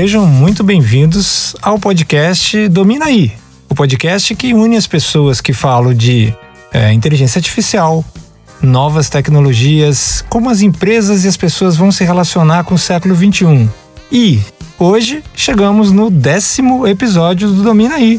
Sejam 0.00 0.26
muito 0.26 0.64
bem-vindos 0.64 1.54
ao 1.60 1.78
podcast 1.78 2.68
Domina 2.68 3.04
aí, 3.04 3.32
o 3.68 3.74
podcast 3.74 4.34
que 4.34 4.54
une 4.54 4.74
as 4.74 4.86
pessoas 4.86 5.42
que 5.42 5.52
falam 5.52 5.92
de 5.92 6.34
é, 6.72 6.90
inteligência 6.90 7.38
artificial, 7.38 8.02
novas 8.62 9.10
tecnologias, 9.10 10.24
como 10.30 10.48
as 10.48 10.62
empresas 10.62 11.26
e 11.26 11.28
as 11.28 11.36
pessoas 11.36 11.76
vão 11.76 11.92
se 11.92 12.02
relacionar 12.02 12.64
com 12.64 12.76
o 12.76 12.78
século 12.78 13.14
21. 13.14 13.68
E 14.10 14.40
hoje 14.78 15.22
chegamos 15.36 15.92
no 15.92 16.10
décimo 16.10 16.86
episódio 16.86 17.50
do 17.50 17.62
Domina 17.62 17.96
aí. 17.96 18.18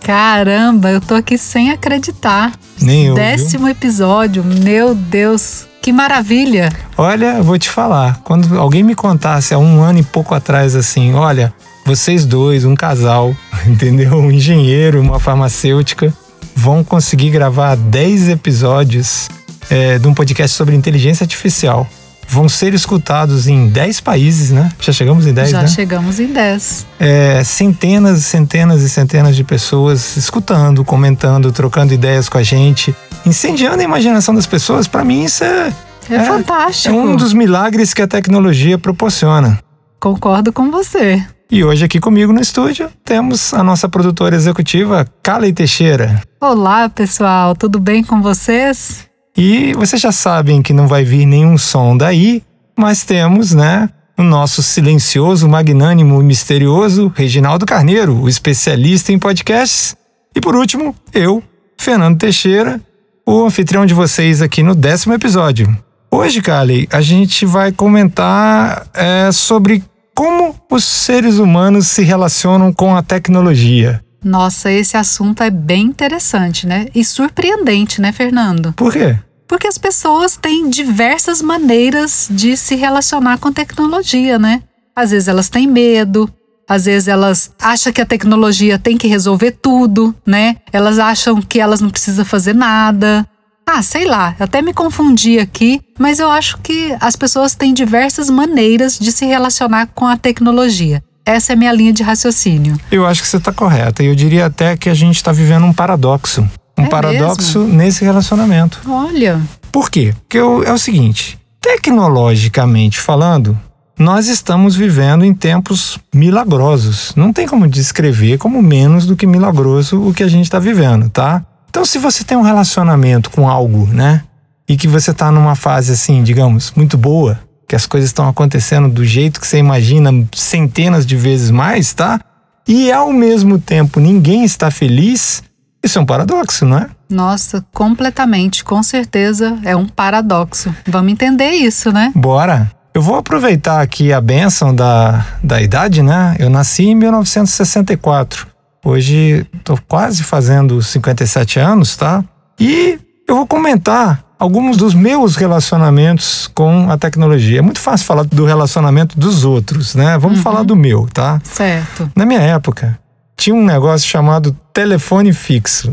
Caramba, 0.00 0.88
eu 0.88 1.00
tô 1.02 1.12
aqui 1.12 1.36
sem 1.36 1.70
acreditar. 1.70 2.58
Nem 2.80 3.08
eu. 3.08 3.14
Décimo 3.14 3.64
viu? 3.64 3.72
episódio, 3.72 4.42
meu 4.42 4.94
Deus, 4.94 5.67
que 5.88 5.92
maravilha! 5.92 6.70
Olha, 6.98 7.40
vou 7.42 7.58
te 7.58 7.70
falar, 7.70 8.20
quando 8.22 8.58
alguém 8.58 8.82
me 8.82 8.94
contasse 8.94 9.54
há 9.54 9.58
um 9.58 9.80
ano 9.80 10.00
e 10.00 10.02
pouco 10.02 10.34
atrás 10.34 10.76
assim, 10.76 11.14
olha, 11.14 11.50
vocês 11.82 12.26
dois, 12.26 12.66
um 12.66 12.74
casal, 12.74 13.34
entendeu? 13.66 14.12
Um 14.16 14.30
engenheiro, 14.30 15.00
uma 15.00 15.18
farmacêutica, 15.18 16.12
vão 16.54 16.84
conseguir 16.84 17.30
gravar 17.30 17.74
10 17.74 18.28
episódios 18.28 19.30
é, 19.70 19.98
de 19.98 20.06
um 20.06 20.12
podcast 20.12 20.54
sobre 20.54 20.76
inteligência 20.76 21.24
artificial. 21.24 21.88
Vão 22.28 22.46
ser 22.48 22.74
escutados 22.74 23.48
em 23.48 23.68
10 23.68 24.00
países, 24.00 24.50
né? 24.50 24.70
Já 24.78 24.92
chegamos 24.92 25.26
em 25.26 25.32
10, 25.32 25.50
Já 25.50 25.62
né? 25.62 25.68
chegamos 25.68 26.20
em 26.20 26.26
10. 26.26 26.86
É, 27.00 27.42
centenas 27.42 28.18
e 28.18 28.22
centenas 28.22 28.82
e 28.82 28.88
centenas 28.88 29.34
de 29.34 29.42
pessoas 29.42 30.16
escutando, 30.16 30.84
comentando, 30.84 31.50
trocando 31.50 31.94
ideias 31.94 32.28
com 32.28 32.36
a 32.36 32.42
gente, 32.42 32.94
incendiando 33.24 33.80
a 33.80 33.84
imaginação 33.84 34.34
das 34.34 34.46
pessoas. 34.46 34.86
Para 34.86 35.02
mim, 35.04 35.24
isso 35.24 35.42
é, 35.42 35.72
é, 36.10 36.16
é 36.16 36.22
fantástico. 36.24 36.94
É 36.94 36.98
um 36.98 37.16
dos 37.16 37.32
milagres 37.32 37.94
que 37.94 38.02
a 38.02 38.06
tecnologia 38.06 38.76
proporciona. 38.78 39.58
Concordo 39.98 40.52
com 40.52 40.70
você. 40.70 41.24
E 41.50 41.64
hoje 41.64 41.86
aqui 41.86 41.98
comigo 41.98 42.30
no 42.30 42.42
estúdio 42.42 42.90
temos 43.02 43.54
a 43.54 43.64
nossa 43.64 43.88
produtora 43.88 44.36
executiva, 44.36 45.06
Kalen 45.22 45.54
Teixeira. 45.54 46.20
Olá, 46.38 46.90
pessoal, 46.90 47.56
tudo 47.56 47.80
bem 47.80 48.04
com 48.04 48.20
vocês? 48.20 49.07
E 49.40 49.72
vocês 49.74 50.02
já 50.02 50.10
sabem 50.10 50.60
que 50.60 50.72
não 50.72 50.88
vai 50.88 51.04
vir 51.04 51.24
nenhum 51.24 51.56
som 51.56 51.96
daí, 51.96 52.42
mas 52.76 53.04
temos, 53.04 53.54
né, 53.54 53.88
o 54.18 54.22
nosso 54.24 54.64
silencioso, 54.64 55.48
magnânimo 55.48 56.20
e 56.20 56.24
misterioso 56.24 57.12
Reginaldo 57.14 57.64
Carneiro, 57.64 58.20
o 58.20 58.28
especialista 58.28 59.12
em 59.12 59.18
podcasts. 59.18 59.96
E 60.34 60.40
por 60.40 60.56
último, 60.56 60.92
eu, 61.14 61.40
Fernando 61.78 62.18
Teixeira, 62.18 62.80
o 63.24 63.44
anfitrião 63.44 63.86
de 63.86 63.94
vocês 63.94 64.42
aqui 64.42 64.60
no 64.64 64.74
décimo 64.74 65.14
episódio. 65.14 65.72
Hoje, 66.10 66.42
Kali, 66.42 66.88
a 66.90 67.00
gente 67.00 67.46
vai 67.46 67.70
comentar 67.70 68.88
é, 68.92 69.30
sobre 69.30 69.84
como 70.16 70.52
os 70.68 70.82
seres 70.82 71.38
humanos 71.38 71.86
se 71.86 72.02
relacionam 72.02 72.72
com 72.72 72.96
a 72.96 73.04
tecnologia. 73.04 74.02
Nossa, 74.24 74.68
esse 74.68 74.96
assunto 74.96 75.44
é 75.44 75.50
bem 75.50 75.84
interessante, 75.84 76.66
né? 76.66 76.88
E 76.92 77.04
surpreendente, 77.04 78.00
né, 78.00 78.10
Fernando? 78.10 78.72
Por 78.72 78.92
quê? 78.92 79.16
Porque 79.48 79.66
as 79.66 79.78
pessoas 79.78 80.36
têm 80.36 80.68
diversas 80.68 81.40
maneiras 81.40 82.28
de 82.30 82.54
se 82.56 82.74
relacionar 82.74 83.38
com 83.38 83.50
tecnologia, 83.50 84.38
né? 84.38 84.62
Às 84.94 85.10
vezes 85.10 85.26
elas 85.26 85.48
têm 85.48 85.66
medo, 85.66 86.30
às 86.68 86.84
vezes 86.84 87.08
elas 87.08 87.50
acham 87.58 87.90
que 87.90 88.00
a 88.02 88.06
tecnologia 88.06 88.78
tem 88.78 88.98
que 88.98 89.08
resolver 89.08 89.52
tudo, 89.52 90.14
né? 90.26 90.56
Elas 90.70 90.98
acham 90.98 91.40
que 91.40 91.58
elas 91.58 91.80
não 91.80 91.88
precisam 91.88 92.26
fazer 92.26 92.54
nada. 92.54 93.26
Ah, 93.66 93.82
sei 93.82 94.04
lá, 94.04 94.36
até 94.38 94.60
me 94.60 94.74
confundi 94.74 95.38
aqui, 95.38 95.80
mas 95.98 96.18
eu 96.18 96.30
acho 96.30 96.58
que 96.58 96.94
as 97.00 97.16
pessoas 97.16 97.54
têm 97.54 97.72
diversas 97.72 98.28
maneiras 98.28 98.98
de 98.98 99.10
se 99.10 99.24
relacionar 99.24 99.88
com 99.94 100.06
a 100.06 100.16
tecnologia. 100.16 101.02
Essa 101.24 101.52
é 101.52 101.54
a 101.54 101.56
minha 101.56 101.72
linha 101.72 101.92
de 101.92 102.02
raciocínio. 102.02 102.78
Eu 102.90 103.06
acho 103.06 103.20
que 103.20 103.28
você 103.28 103.36
está 103.36 103.52
correta. 103.52 104.02
Eu 104.02 104.14
diria 104.14 104.46
até 104.46 104.76
que 104.76 104.88
a 104.88 104.94
gente 104.94 105.16
está 105.16 105.32
vivendo 105.32 105.66
um 105.66 105.74
paradoxo 105.74 106.48
um 106.78 106.86
é 106.86 106.88
paradoxo 106.88 107.60
mesmo? 107.60 107.74
nesse 107.74 108.04
relacionamento. 108.04 108.80
Olha. 108.88 109.40
Por 109.72 109.90
quê? 109.90 110.14
Porque 110.20 110.38
é 110.38 110.72
o 110.72 110.78
seguinte: 110.78 111.38
tecnologicamente 111.60 112.98
falando, 112.98 113.58
nós 113.98 114.28
estamos 114.28 114.76
vivendo 114.76 115.24
em 115.24 115.34
tempos 115.34 115.98
milagrosos. 116.14 117.12
Não 117.16 117.32
tem 117.32 117.46
como 117.46 117.66
descrever 117.66 118.38
como 118.38 118.62
menos 118.62 119.06
do 119.06 119.16
que 119.16 119.26
milagroso 119.26 120.00
o 120.00 120.14
que 120.14 120.22
a 120.22 120.28
gente 120.28 120.44
está 120.44 120.58
vivendo, 120.58 121.10
tá? 121.10 121.44
Então, 121.68 121.84
se 121.84 121.98
você 121.98 122.24
tem 122.24 122.36
um 122.36 122.42
relacionamento 122.42 123.30
com 123.30 123.48
algo, 123.48 123.86
né? 123.86 124.22
E 124.68 124.76
que 124.76 124.86
você 124.86 125.10
está 125.10 125.30
numa 125.32 125.54
fase 125.54 125.92
assim, 125.92 126.22
digamos, 126.22 126.72
muito 126.76 126.96
boa, 126.96 127.40
que 127.66 127.74
as 127.74 127.86
coisas 127.86 128.08
estão 128.08 128.28
acontecendo 128.28 128.88
do 128.88 129.04
jeito 129.04 129.40
que 129.40 129.46
você 129.46 129.58
imagina 129.58 130.10
centenas 130.34 131.04
de 131.04 131.16
vezes 131.16 131.50
mais, 131.50 131.92
tá? 131.92 132.20
E 132.66 132.92
ao 132.92 133.12
mesmo 133.12 133.58
tempo 133.58 133.98
ninguém 133.98 134.44
está 134.44 134.70
feliz, 134.70 135.42
isso 135.82 135.98
é 135.98 136.02
um 136.02 136.06
paradoxo, 136.06 136.64
não 136.64 136.78
é? 136.78 136.88
Nossa, 137.08 137.64
completamente, 137.72 138.64
com 138.64 138.82
certeza 138.82 139.58
é 139.64 139.74
um 139.76 139.86
paradoxo. 139.86 140.74
Vamos 140.86 141.12
entender 141.12 141.50
isso, 141.50 141.92
né? 141.92 142.12
Bora! 142.14 142.70
Eu 142.94 143.02
vou 143.02 143.16
aproveitar 143.16 143.80
aqui 143.80 144.12
a 144.12 144.20
benção 144.20 144.74
da, 144.74 145.24
da 145.42 145.62
idade, 145.62 146.02
né? 146.02 146.34
Eu 146.38 146.50
nasci 146.50 146.86
em 146.86 146.94
1964. 146.96 148.46
Hoje 148.84 149.46
estou 149.54 149.78
quase 149.86 150.24
fazendo 150.24 150.82
57 150.82 151.60
anos, 151.60 151.96
tá? 151.96 152.24
E 152.58 152.98
eu 153.28 153.36
vou 153.36 153.46
comentar 153.46 154.24
alguns 154.38 154.76
dos 154.76 154.94
meus 154.94 155.36
relacionamentos 155.36 156.48
com 156.48 156.90
a 156.90 156.96
tecnologia. 156.96 157.58
É 157.58 157.62
muito 157.62 157.80
fácil 157.80 158.06
falar 158.06 158.24
do 158.24 158.44
relacionamento 158.44 159.18
dos 159.18 159.44
outros, 159.44 159.94
né? 159.94 160.16
Vamos 160.18 160.38
uhum. 160.38 160.42
falar 160.44 160.62
do 160.62 160.74
meu, 160.74 161.06
tá? 161.12 161.40
Certo. 161.44 162.10
Na 162.16 162.24
minha 162.24 162.40
época, 162.40 162.98
tinha 163.38 163.54
um 163.54 163.64
negócio 163.64 164.06
chamado 164.06 164.54
telefone 164.74 165.32
fixo. 165.32 165.90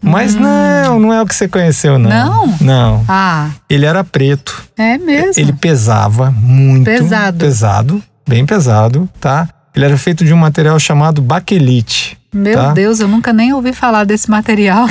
Mas 0.00 0.34
hum. 0.34 0.40
não, 0.40 1.00
não 1.00 1.12
é 1.12 1.20
o 1.20 1.26
que 1.26 1.34
você 1.34 1.48
conheceu, 1.48 1.98
não. 1.98 2.10
Não? 2.10 2.56
Não. 2.60 3.04
Ah. 3.08 3.50
Ele 3.68 3.84
era 3.84 4.04
preto. 4.04 4.64
É 4.76 4.96
mesmo? 4.96 5.42
Ele 5.42 5.52
pesava 5.52 6.30
muito. 6.30 6.84
Pesado. 6.84 7.38
Pesado, 7.38 8.02
bem 8.28 8.46
pesado, 8.46 9.08
tá? 9.20 9.48
Ele 9.74 9.84
era 9.84 9.96
feito 9.96 10.24
de 10.24 10.32
um 10.32 10.36
material 10.36 10.78
chamado 10.78 11.20
baquelite. 11.20 12.16
Meu 12.34 12.58
tá? 12.58 12.72
Deus, 12.72 12.98
eu 12.98 13.06
nunca 13.06 13.32
nem 13.32 13.52
ouvi 13.52 13.72
falar 13.72 14.04
desse 14.04 14.28
material. 14.28 14.86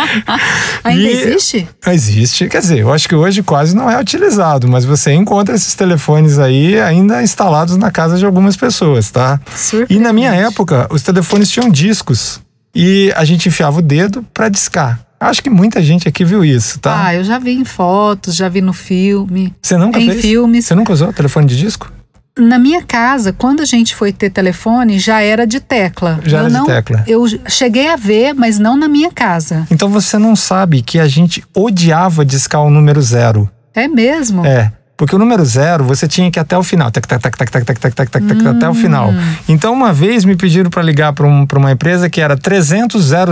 Ainda 0.84 1.02
e 1.02 1.12
existe? 1.12 1.66
Existe. 1.86 2.46
Quer 2.46 2.60
dizer, 2.60 2.78
eu 2.80 2.92
acho 2.92 3.08
que 3.08 3.14
hoje 3.14 3.42
quase 3.42 3.74
não 3.74 3.90
é 3.90 3.98
utilizado, 3.98 4.68
mas 4.68 4.84
você 4.84 5.12
encontra 5.12 5.54
esses 5.54 5.74
telefones 5.74 6.38
aí 6.38 6.78
ainda 6.78 7.22
instalados 7.22 7.78
na 7.78 7.90
casa 7.90 8.18
de 8.18 8.26
algumas 8.26 8.54
pessoas, 8.54 9.10
tá? 9.10 9.40
E 9.88 9.98
na 9.98 10.12
minha 10.12 10.34
época, 10.34 10.86
os 10.90 11.02
telefones 11.02 11.50
tinham 11.50 11.70
discos 11.70 12.40
e 12.74 13.10
a 13.16 13.24
gente 13.24 13.48
enfiava 13.48 13.78
o 13.78 13.82
dedo 13.82 14.22
para 14.34 14.50
discar. 14.50 15.00
Acho 15.18 15.42
que 15.42 15.50
muita 15.50 15.82
gente 15.82 16.06
aqui 16.06 16.24
viu 16.24 16.44
isso, 16.44 16.78
tá? 16.78 17.06
Ah, 17.06 17.14
eu 17.14 17.24
já 17.24 17.38
vi 17.38 17.52
em 17.52 17.64
fotos, 17.64 18.36
já 18.36 18.48
vi 18.48 18.60
no 18.60 18.72
filme. 18.72 19.52
Você 19.60 19.76
nunca 19.76 19.98
em 19.98 20.10
fez? 20.10 20.20
filmes. 20.20 20.66
Você 20.66 20.74
nunca 20.74 20.92
usou 20.92 21.12
telefone 21.12 21.46
de 21.46 21.56
disco? 21.56 21.90
Na 22.38 22.58
minha 22.58 22.82
casa, 22.82 23.32
quando 23.32 23.60
a 23.60 23.64
gente 23.64 23.94
foi 23.94 24.12
ter 24.12 24.30
telefone, 24.30 24.98
já 24.98 25.20
era 25.20 25.46
de 25.46 25.60
tecla. 25.60 26.20
Já 26.24 26.38
eu 26.38 26.44
era 26.44 26.50
não, 26.50 26.64
de 26.64 26.72
tecla. 26.72 27.04
Eu 27.06 27.24
cheguei 27.48 27.88
a 27.88 27.96
ver, 27.96 28.32
mas 28.34 28.58
não 28.58 28.76
na 28.76 28.88
minha 28.88 29.10
casa. 29.10 29.66
Então 29.70 29.88
você 29.88 30.18
não 30.18 30.36
sabe 30.36 30.82
que 30.82 30.98
a 30.98 31.08
gente 31.08 31.44
odiava 31.54 32.24
discar 32.24 32.62
o 32.62 32.70
número 32.70 33.02
zero. 33.02 33.50
É 33.74 33.86
mesmo? 33.86 34.44
É. 34.44 34.72
Porque 34.98 35.14
o 35.14 35.18
número 35.18 35.44
zero, 35.44 35.84
você 35.84 36.08
tinha 36.08 36.28
que 36.28 36.40
ir 36.40 36.42
até 36.42 36.58
o 36.58 36.62
final. 36.64 36.90
Tac, 36.90 37.06
tac, 37.06 37.22
tac, 37.22 37.38
tac, 37.38 37.50
tac, 37.52 37.64
tac, 37.64 37.78
tac, 37.78 37.94
tac, 37.94 38.10
tac, 38.10 38.42
hum. 38.42 38.50
até 38.50 38.68
o 38.68 38.74
final. 38.74 39.14
Então, 39.48 39.72
uma 39.72 39.92
vez 39.92 40.24
me 40.24 40.34
pediram 40.34 40.68
para 40.68 40.82
ligar 40.82 41.12
para 41.12 41.24
um, 41.24 41.46
uma 41.54 41.70
empresa 41.70 42.10
que 42.10 42.20
era 42.20 42.36
300 42.36 43.00
000. 43.04 43.22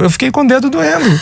Eu 0.00 0.08
fiquei 0.08 0.30
com 0.30 0.42
o 0.42 0.46
dedo 0.46 0.70
doendo. 0.70 1.20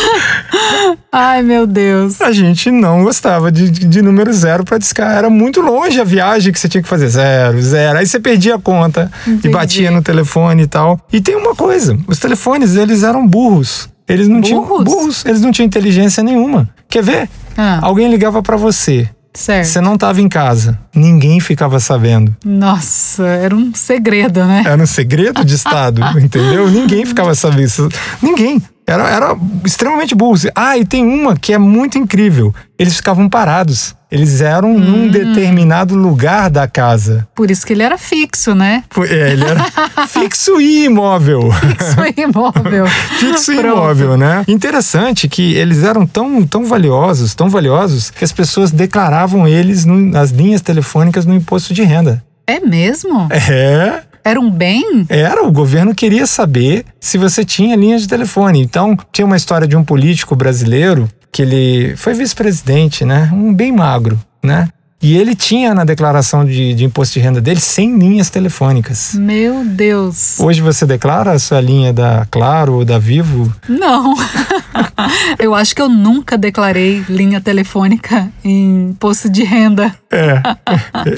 Ai, 1.12 1.42
meu 1.42 1.66
Deus. 1.66 2.18
A 2.22 2.32
gente 2.32 2.70
não 2.70 3.04
gostava 3.04 3.52
de, 3.52 3.68
de, 3.70 3.84
de 3.86 4.00
número 4.00 4.32
zero 4.32 4.64
para 4.64 4.78
discar. 4.78 5.18
Era 5.18 5.28
muito 5.28 5.60
longe 5.60 6.00
a 6.00 6.04
viagem 6.04 6.50
que 6.50 6.58
você 6.58 6.66
tinha 6.66 6.82
que 6.82 6.88
fazer. 6.88 7.08
Zero, 7.08 7.60
zero. 7.60 7.98
Aí 7.98 8.06
você 8.06 8.18
perdia 8.18 8.54
a 8.54 8.58
conta 8.58 9.12
Entendi. 9.26 9.48
e 9.48 9.50
batia 9.50 9.90
no 9.90 10.00
telefone 10.00 10.62
e 10.62 10.66
tal. 10.66 10.98
E 11.12 11.20
tem 11.20 11.36
uma 11.36 11.54
coisa: 11.54 11.94
os 12.06 12.18
telefones, 12.18 12.74
eles 12.74 13.02
eram 13.02 13.26
burros. 13.26 13.86
Eles 14.08 14.28
não 14.28 14.40
burros? 14.40 14.48
tinham 14.48 14.84
burros, 14.84 15.24
eles 15.26 15.42
não 15.42 15.52
tinham 15.52 15.66
inteligência 15.66 16.22
nenhuma. 16.22 16.70
Quer 16.88 17.02
ver? 17.02 17.28
Ah. 17.62 17.78
Alguém 17.82 18.08
ligava 18.10 18.42
para 18.42 18.56
você. 18.56 19.06
Certo. 19.34 19.66
Você 19.66 19.80
não 19.82 19.94
estava 19.94 20.20
em 20.20 20.28
casa. 20.28 20.78
Ninguém 20.94 21.38
ficava 21.40 21.78
sabendo. 21.78 22.34
Nossa, 22.44 23.26
era 23.26 23.54
um 23.54 23.72
segredo, 23.74 24.44
né? 24.44 24.62
Era 24.66 24.82
um 24.82 24.86
segredo 24.86 25.44
de 25.44 25.54
Estado, 25.54 26.00
entendeu? 26.18 26.68
Ninguém 26.70 27.04
ficava 27.04 27.34
sabendo. 27.34 27.88
Ninguém. 28.22 28.62
Era, 28.86 29.08
era 29.08 29.36
extremamente 29.64 30.14
burro. 30.14 30.36
Ah, 30.54 30.76
e 30.76 30.84
tem 30.84 31.04
uma 31.06 31.36
que 31.36 31.52
é 31.52 31.58
muito 31.58 31.98
incrível. 31.98 32.54
Eles 32.78 32.96
ficavam 32.96 33.28
parados. 33.28 33.94
Eles 34.10 34.40
eram 34.40 34.72
hum. 34.72 34.78
num 34.78 35.08
determinado 35.08 35.94
lugar 35.94 36.50
da 36.50 36.66
casa. 36.66 37.28
Por 37.32 37.48
isso 37.48 37.64
que 37.64 37.72
ele 37.72 37.84
era 37.84 37.96
fixo, 37.96 38.54
né? 38.54 38.82
É, 39.08 39.32
ele 39.32 39.44
era 39.44 39.64
fixo 40.08 40.60
e 40.60 40.86
imóvel. 40.86 41.52
Fixo 41.52 41.96
e 42.16 42.20
imóvel. 42.20 42.86
fixo 43.20 43.52
e 43.52 43.60
imóvel, 43.60 44.16
né? 44.16 44.44
Interessante 44.48 45.28
que 45.28 45.54
eles 45.54 45.84
eram 45.84 46.04
tão, 46.04 46.44
tão 46.44 46.64
valiosos, 46.64 47.34
tão 47.36 47.48
valiosos, 47.48 48.10
que 48.10 48.24
as 48.24 48.32
pessoas 48.32 48.72
declaravam 48.72 49.46
eles 49.46 49.84
no, 49.84 49.94
nas 49.94 50.30
linhas 50.30 50.60
telefônicas 50.60 51.24
no 51.24 51.34
imposto 51.34 51.72
de 51.72 51.84
renda. 51.84 52.24
É 52.48 52.58
mesmo? 52.58 53.28
É. 53.30 54.02
Era 54.24 54.40
um 54.40 54.50
bem? 54.50 55.06
Era, 55.08 55.44
o 55.44 55.52
governo 55.52 55.94
queria 55.94 56.26
saber 56.26 56.84
se 57.00 57.18
você 57.18 57.44
tinha 57.44 57.76
linha 57.76 57.98
de 57.98 58.06
telefone. 58.08 58.60
Então, 58.60 58.96
tinha 59.12 59.26
uma 59.26 59.36
história 59.36 59.66
de 59.66 59.76
um 59.76 59.84
político 59.84 60.36
brasileiro 60.36 61.08
que 61.32 61.42
ele 61.42 61.96
foi 61.96 62.14
vice-presidente, 62.14 63.04
né? 63.04 63.30
Um 63.32 63.54
bem 63.54 63.72
magro, 63.72 64.18
né? 64.42 64.68
E 65.02 65.16
ele 65.16 65.34
tinha 65.34 65.74
na 65.74 65.82
declaração 65.82 66.44
de, 66.44 66.74
de, 66.74 66.84
imposto 66.84 67.14
de 67.14 67.20
renda 67.20 67.40
dele 67.40 67.58
100 67.58 67.98
linhas 67.98 68.28
telefônicas. 68.28 69.14
Meu 69.14 69.64
Deus! 69.64 70.38
Hoje 70.38 70.60
você 70.60 70.84
declara 70.84 71.32
a 71.32 71.38
sua 71.38 71.58
linha 71.58 71.90
da 71.90 72.26
Claro 72.30 72.74
ou 72.74 72.84
da 72.84 72.98
Vivo? 72.98 73.50
Não. 73.66 74.14
eu 75.40 75.54
acho 75.54 75.74
que 75.74 75.80
eu 75.80 75.88
nunca 75.88 76.36
declarei 76.36 77.02
linha 77.08 77.40
telefônica 77.40 78.30
em 78.44 78.90
imposto 78.90 79.30
de 79.30 79.42
renda. 79.42 79.94
É, 80.12 80.42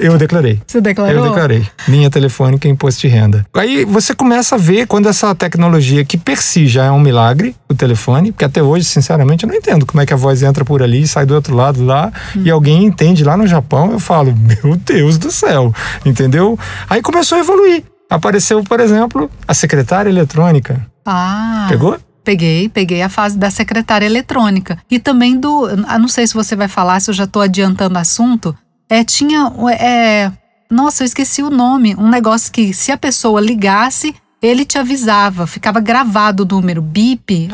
eu 0.00 0.18
declarei. 0.18 0.60
Você 0.66 0.80
declarou? 0.80 1.14
Eu 1.14 1.22
declarei. 1.22 1.66
Linha 1.88 2.10
telefônica 2.10 2.68
em 2.68 2.72
imposto 2.72 3.00
de 3.00 3.08
renda. 3.08 3.46
Aí 3.54 3.84
você 3.84 4.14
começa 4.14 4.54
a 4.54 4.58
ver 4.58 4.86
quando 4.86 5.08
essa 5.08 5.34
tecnologia, 5.34 6.04
que 6.04 6.18
per 6.18 6.42
si 6.42 6.66
já 6.66 6.84
é 6.84 6.90
um 6.90 7.00
milagre, 7.00 7.56
o 7.70 7.74
telefone, 7.74 8.32
porque 8.32 8.44
até 8.44 8.62
hoje, 8.62 8.84
sinceramente, 8.84 9.44
eu 9.44 9.48
não 9.48 9.56
entendo 9.56 9.86
como 9.86 10.02
é 10.02 10.06
que 10.06 10.12
a 10.12 10.16
voz 10.16 10.42
entra 10.42 10.64
por 10.64 10.82
ali, 10.82 11.06
sai 11.06 11.24
do 11.24 11.34
outro 11.34 11.56
lado 11.56 11.82
lá, 11.84 12.12
hum. 12.36 12.42
e 12.44 12.50
alguém 12.50 12.84
entende 12.84 13.24
lá 13.24 13.36
no 13.36 13.46
Japão 13.46 13.92
eu 13.92 13.98
falo, 13.98 14.34
meu 14.36 14.76
Deus 14.76 15.16
do 15.16 15.30
céu, 15.30 15.74
entendeu? 16.04 16.58
Aí 16.88 17.00
começou 17.00 17.38
a 17.38 17.40
evoluir. 17.40 17.84
Apareceu, 18.10 18.62
por 18.62 18.78
exemplo, 18.78 19.30
a 19.48 19.54
secretária 19.54 20.10
eletrônica. 20.10 20.86
Ah. 21.06 21.66
Pegou? 21.70 21.98
Peguei, 22.24 22.68
peguei 22.68 23.02
a 23.02 23.08
fase 23.08 23.36
da 23.36 23.50
secretária 23.50 24.06
eletrônica. 24.06 24.78
E 24.90 24.98
também 24.98 25.38
do. 25.38 25.68
Não 25.76 26.06
sei 26.06 26.26
se 26.26 26.34
você 26.34 26.54
vai 26.54 26.68
falar, 26.68 27.00
se 27.00 27.10
eu 27.10 27.14
já 27.14 27.24
estou 27.24 27.42
adiantando 27.42 27.96
o 27.96 27.98
assunto. 27.98 28.56
É, 28.92 29.02
tinha. 29.04 29.50
É, 29.78 30.30
nossa, 30.70 31.02
eu 31.02 31.06
esqueci 31.06 31.42
o 31.42 31.48
nome. 31.48 31.94
Um 31.96 32.08
negócio 32.10 32.52
que, 32.52 32.74
se 32.74 32.92
a 32.92 32.96
pessoa 32.96 33.40
ligasse, 33.40 34.14
ele 34.42 34.64
te 34.66 34.76
avisava. 34.76 35.46
Ficava 35.46 35.80
gravado 35.80 36.42
o 36.42 36.46
número. 36.46 36.82
Bip. 36.82 37.48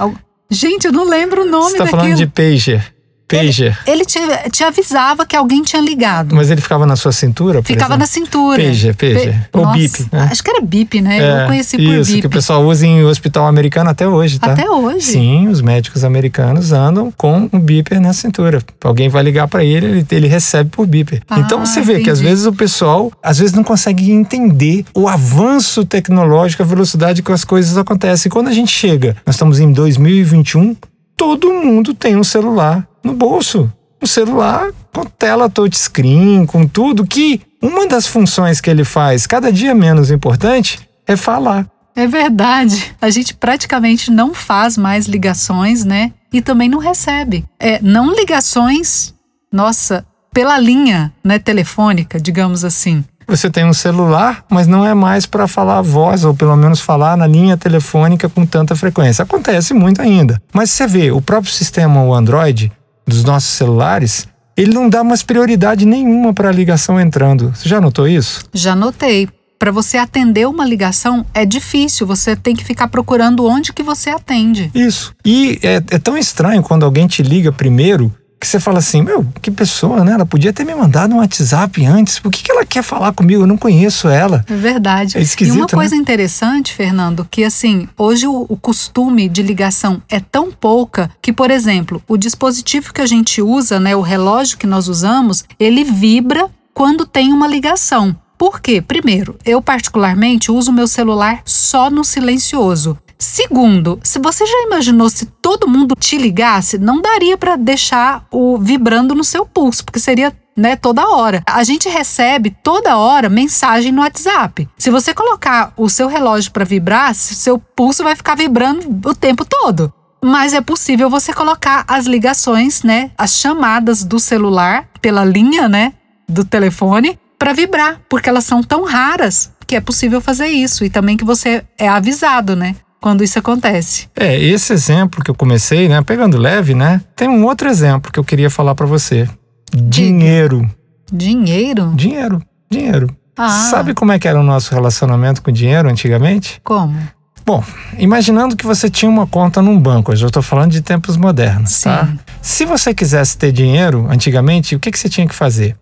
Gente, 0.51 0.87
eu 0.87 0.93
não 0.93 1.05
lembro 1.05 1.43
o 1.43 1.45
nome 1.45 1.71
Você 1.71 1.79
tá 1.79 1.85
daquilo. 1.85 2.01
falando 2.03 2.17
de 2.17 2.27
pager. 2.27 2.95
Pager. 3.29 3.79
Ele, 3.87 3.99
ele 3.99 4.05
te, 4.07 4.19
te, 4.51 4.65
avisava 4.65 5.27
que 5.27 5.37
alguém 5.37 5.63
tinha 5.63 5.83
ligado. 5.83 6.35
Mas 6.35 6.51
ele 6.51 6.61
ficava 6.63 6.87
na 6.87 6.97
sua 6.97 7.13
cintura? 7.13 7.63
ficava 7.63 7.95
exemplo? 7.95 7.99
na 7.99 8.07
cintura. 8.07 8.63
Pager, 8.63 8.97
pager. 8.97 9.49
Pe 9.53 9.59
Ou 9.59 9.65
Nossa, 9.65 9.79
bip. 9.79 10.07
Né? 10.11 10.29
Acho 10.31 10.43
que 10.43 10.51
era 10.51 10.61
bip, 10.63 11.01
né? 11.01 11.19
É, 11.19 11.43
Eu 11.43 11.47
conheci 11.47 11.77
por 11.77 11.83
isso, 11.83 12.11
bip. 12.11 12.21
que 12.23 12.27
o 12.27 12.31
pessoal 12.31 12.65
usa 12.65 12.87
em 12.87 13.05
hospital 13.05 13.47
americano 13.47 13.91
até 13.91 14.09
hoje, 14.09 14.39
tá? 14.39 14.53
Até 14.53 14.69
hoje? 14.71 15.03
Sim, 15.03 15.49
os 15.49 15.61
médicos 15.61 16.05
americanos 16.05 16.73
andam 16.73 17.13
com 17.17 17.51
um 17.53 17.61
beeper 17.61 18.01
na 18.01 18.15
cintura. 18.15 18.63
Alguém 18.83 19.11
vai 19.11 19.23
ligar 19.23 19.47
para 19.47 19.63
ele, 19.63 19.87
ele, 19.87 20.07
ele 20.11 20.27
recebe 20.27 20.71
por 20.71 20.87
beeper. 20.87 21.21
Ah, 21.29 21.41
então 21.41 21.65
você 21.65 21.83
vê 21.83 21.95
entendi. 21.95 22.05
que 22.05 22.11
às 22.11 22.21
vezes 22.21 22.47
o 22.47 22.53
pessoal, 22.53 23.13
às 23.23 23.39
vezes 23.39 23.55
não 23.55 23.63
consegue 23.63 24.11
entender 24.11 24.87
o 24.95 25.07
avanço 25.07 25.85
tecnológico, 25.85 26.63
a 26.63 26.67
velocidade 26.67 27.23
que 27.23 27.31
as 27.31 27.45
coisas 27.45 27.77
acontecem. 27.77 28.31
Quando 28.31 28.49
a 28.49 28.53
gente 28.53 28.73
chega, 28.73 29.17
nós 29.27 29.35
estamos 29.35 29.61
em 29.61 29.71
2021, 29.71 30.75
todo 31.19 31.53
mundo 31.53 31.93
tem 31.93 32.17
um 32.17 32.25
celular 32.25 32.89
no 33.05 33.13
bolso 33.13 33.71
um 34.03 34.07
celular 34.07 34.71
com 34.95 35.05
tela 35.05 35.51
touchscreen, 35.51 36.47
com 36.47 36.67
tudo, 36.67 37.07
que 37.07 37.41
uma 37.61 37.87
das 37.87 38.07
funções 38.07 38.61
que 38.61 38.71
ele 38.71 38.85
faz 38.85 39.27
cada 39.27 39.53
dia 39.53 39.75
menos 39.75 40.11
importante 40.11 40.89
é 41.07 41.17
falar. 41.17 41.67
É 41.97 42.07
verdade. 42.07 42.95
A 43.01 43.11
gente 43.11 43.35
praticamente 43.35 44.11
não 44.11 44.33
faz 44.33 44.79
mais 44.79 45.07
ligações, 45.07 45.85
né? 45.85 46.13
E 46.33 46.41
também 46.41 46.69
não 46.69 46.79
recebe. 46.79 47.45
É, 47.59 47.81
não 47.83 48.15
ligações, 48.15 49.13
nossa, 49.51 50.07
pela 50.33 50.59
linha, 50.59 51.13
né, 51.25 51.39
telefônica, 51.39 52.21
digamos 52.21 52.65
assim. 52.65 53.05
Você 53.29 53.51
tem 53.51 53.67
um 53.67 53.75
celular, 53.75 54.43
mas 54.49 54.67
não 54.67 54.87
é 54.87 54.95
mais 54.95 55.27
para 55.27 55.47
falar 55.47 55.83
voz, 55.83 56.25
ou 56.25 56.33
pelo 56.33 56.57
menos 56.57 56.81
falar 56.81 57.15
na 57.15 57.27
linha 57.27 57.59
telefônica 57.59 58.27
com 58.27 58.47
tanta 58.47 58.75
frequência. 58.75 59.23
Acontece 59.23 59.75
muito 59.75 60.01
ainda. 60.01 60.41
Mas 60.51 60.71
você 60.71 60.87
vê, 60.87 61.11
o 61.11 61.21
próprio 61.21 61.53
sistema, 61.53 62.03
o 62.03 62.15
Android, 62.15 62.73
dos 63.07 63.23
nossos 63.23 63.51
celulares, 63.51 64.27
ele 64.57 64.73
não 64.73 64.89
dá 64.89 65.05
mais 65.05 65.23
prioridade 65.23 65.85
nenhuma 65.85 66.33
para 66.33 66.49
a 66.49 66.53
ligação 66.53 66.99
entrando. 66.99 67.55
Você 67.55 67.69
já 67.69 67.83
notou 67.83 68.09
isso? 68.09 68.45
Já 68.55 68.75
notei. 68.75 69.29
Para 69.59 69.73
você 69.73 69.99
atender 69.99 70.47
uma 70.47 70.65
ligação 70.65 71.27
é 71.35 71.45
difícil, 71.45 72.07
você 72.07 72.35
tem 72.35 72.55
que 72.55 72.65
ficar 72.65 72.89
procurando 72.89 73.45
onde 73.45 73.73
que 73.73 73.83
você 73.83 74.09
atende. 74.09 74.71
Isso. 74.75 75.13
E 75.25 75.59
é, 75.63 75.77
é 75.77 75.99
tão 75.99 76.17
estranho 76.17 76.63
quando 76.63 76.85
alguém 76.85 77.07
te 77.07 77.23
liga 77.23 77.53
primeiro 77.53 78.13
que 78.39 78.47
você 78.47 78.61
fala 78.61 78.79
assim, 78.79 79.03
meu, 79.03 79.27
que 79.43 79.51
pessoa, 79.51 80.05
né? 80.05 80.13
Ela 80.13 80.27
podia 80.27 80.53
ter 80.53 80.65
me 80.65 80.75
mandado 80.75 81.15
um 81.15 81.19
WhatsApp 81.19 81.85
antes. 81.85 82.19
Por 82.19 82.31
que, 82.31 82.43
que 82.43 82.53
ela 82.53 82.65
quer 82.65 82.83
falar 82.83 83.13
comigo? 83.13 83.43
Eu 83.43 83.47
não 83.47 83.57
conheço 83.57 84.09
ela. 84.09 84.45
É 84.49 84.55
verdade. 84.55 85.19
É 85.19 85.21
esquisito, 85.21 85.57
e 85.57 85.59
uma 85.59 85.67
coisa 85.67 85.95
né? 85.95 86.01
interessante, 86.01 86.73
Fernando, 86.73 87.27
que 87.29 87.43
assim, 87.43 87.89
hoje 87.97 88.27
o, 88.27 88.47
o, 88.49 88.57
costume 88.57 89.29
de 89.29 89.43
ligação 89.43 90.01
é 90.09 90.21
tão 90.21 90.53
pouca 90.53 91.11
que, 91.21 91.33
por 91.33 91.51
exemplo, 91.51 92.03
o 92.07 92.17
dispositivo 92.17 92.93
que 92.93 93.01
a 93.01 93.07
gente 93.07 93.43
usa, 93.43 93.81
né, 93.81 93.97
o 93.97 94.01
relógio 94.01 94.59
que 94.59 94.67
nós 94.67 94.89
usamos, 94.89 95.45
ele 95.59 95.83
vibra 95.83 96.49
quando 96.73 97.07
tem 97.07 97.33
uma 97.33 97.49
ligação. 97.49 98.15
Por 98.37 98.61
quê? 98.61 98.81
Primeiro, 98.81 99.37
eu 99.45 99.61
particularmente 99.61 100.53
uso 100.53 100.73
meu 100.73 100.87
celular 100.87 101.43
só 101.45 101.91
no 101.91 102.05
silencioso. 102.05 102.97
Segundo, 103.19 103.99
se 104.03 104.19
você 104.21 104.47
já 104.47 104.63
imaginou 104.63 105.09
se 105.09 105.27
todo 105.27 105.69
mundo 105.69 105.95
te 105.99 106.17
ligasse, 106.17 106.79
não 106.79 107.03
daria 107.03 107.37
para 107.37 107.57
deixar 107.57 108.25
o 108.31 108.57
vibrando 108.57 109.15
no 109.15 109.25
seu 109.25 109.45
pulso, 109.45 109.85
porque 109.85 109.99
seria 109.99 110.33
né, 110.57 110.77
toda 110.77 111.09
hora. 111.09 111.43
A 111.47 111.63
gente 111.65 111.89
recebe 111.89 112.51
toda 112.63 112.97
hora 112.97 113.29
mensagem 113.29 113.93
no 113.93 114.03
WhatsApp. 114.03 114.69
Se 114.77 114.91
você 114.91 115.13
colocar 115.15 115.73
o 115.77 115.89
seu 115.89 116.09
relógio 116.09 116.53
para 116.53 116.65
vibrar, 116.65 117.15
seu 117.15 117.59
pulso 117.59 118.05
vai 118.05 118.17
ficar 118.17 118.37
vibrando 118.37 119.09
o 119.09 119.15
tempo 119.15 119.45
todo. 119.45 119.93
Mas 120.23 120.55
é 120.55 120.61
possível 120.61 121.09
você 121.09 121.33
colocar 121.33 121.85
as 121.87 122.07
ligações, 122.07 122.83
né, 122.83 123.13
as 123.17 123.35
chamadas 123.35 124.03
do 124.05 124.19
celular 124.19 124.89
pela 125.01 125.25
linha, 125.25 125.69
né, 125.69 125.93
do 126.29 126.45
telefone 126.45 127.19
para 127.39 127.53
vibrar, 127.53 128.01
porque 128.09 128.29
elas 128.29 128.45
são 128.45 128.63
tão 128.63 128.85
raras 128.85 129.53
que 129.65 129.77
é 129.77 129.81
possível 129.81 130.21
fazer 130.21 130.49
isso 130.49 130.85
e 130.85 130.91
também 130.91 131.17
que 131.17 131.25
você 131.25 131.65
é 131.79 131.89
avisado, 131.89 132.57
né? 132.57 132.75
Quando 133.01 133.23
isso 133.23 133.39
acontece. 133.39 134.09
É, 134.17 134.39
esse 134.39 134.73
exemplo 134.73 135.23
que 135.23 135.31
eu 135.31 135.35
comecei, 135.35 135.89
né, 135.89 136.03
pegando 136.03 136.37
leve, 136.37 136.75
né? 136.75 137.01
Tem 137.15 137.29
um 137.29 137.45
outro 137.45 137.69
exemplo 137.69 138.13
que 138.13 138.19
eu 138.19 138.25
queria 138.25 138.51
falar 138.51 138.75
para 138.75 138.87
você. 138.87 139.29
Dinheiro. 139.73 140.69
Dinheiro? 141.13 141.93
Dinheiro, 141.95 142.43
dinheiro. 142.71 143.17
Ah. 143.37 143.49
Sabe 143.49 143.95
como 143.95 144.13
é 144.13 144.19
que 144.19 144.27
era 144.27 144.39
o 144.39 144.43
nosso 144.43 144.75
relacionamento 144.75 145.43
com 145.43 145.53
dinheiro 145.53 145.89
antigamente? 145.89 146.61
Como? 146.65 146.99
Bom, 147.47 147.65
imaginando 147.97 148.57
que 148.57 148.67
você 148.67 148.91
tinha 148.91 149.11
uma 149.11 149.27
conta 149.27 149.63
num 149.63 149.81
banco, 149.81 150.13
eu 150.13 150.17
já 150.17 150.27
estou 150.27 150.43
falando 150.43 150.73
de 150.73 150.83
tempos 150.83 151.17
modernos, 151.17 151.71
Sim. 151.71 151.89
tá? 151.89 152.09
Se 152.43 152.67
você 152.67 152.93
quisesse 152.93 153.39
ter 153.39 153.53
dinheiro 153.53 154.07
antigamente, 154.11 154.75
o 154.75 154.81
que, 154.81 154.91
que 154.91 154.99
você 154.99 155.09
tinha 155.09 155.27
que 155.27 155.35
fazer? 155.35 155.75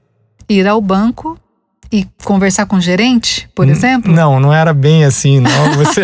Ir 0.48 0.68
ao 0.68 0.80
banco 0.80 1.36
e 1.92 2.06
conversar 2.24 2.66
com 2.66 2.76
o 2.76 2.80
gerente, 2.80 3.48
por 3.54 3.64
N- 3.66 3.72
exemplo? 3.72 4.12
Não, 4.12 4.38
não 4.40 4.52
era 4.52 4.72
bem 4.74 5.04
assim, 5.04 5.40
não. 5.40 5.72
Você, 5.74 6.02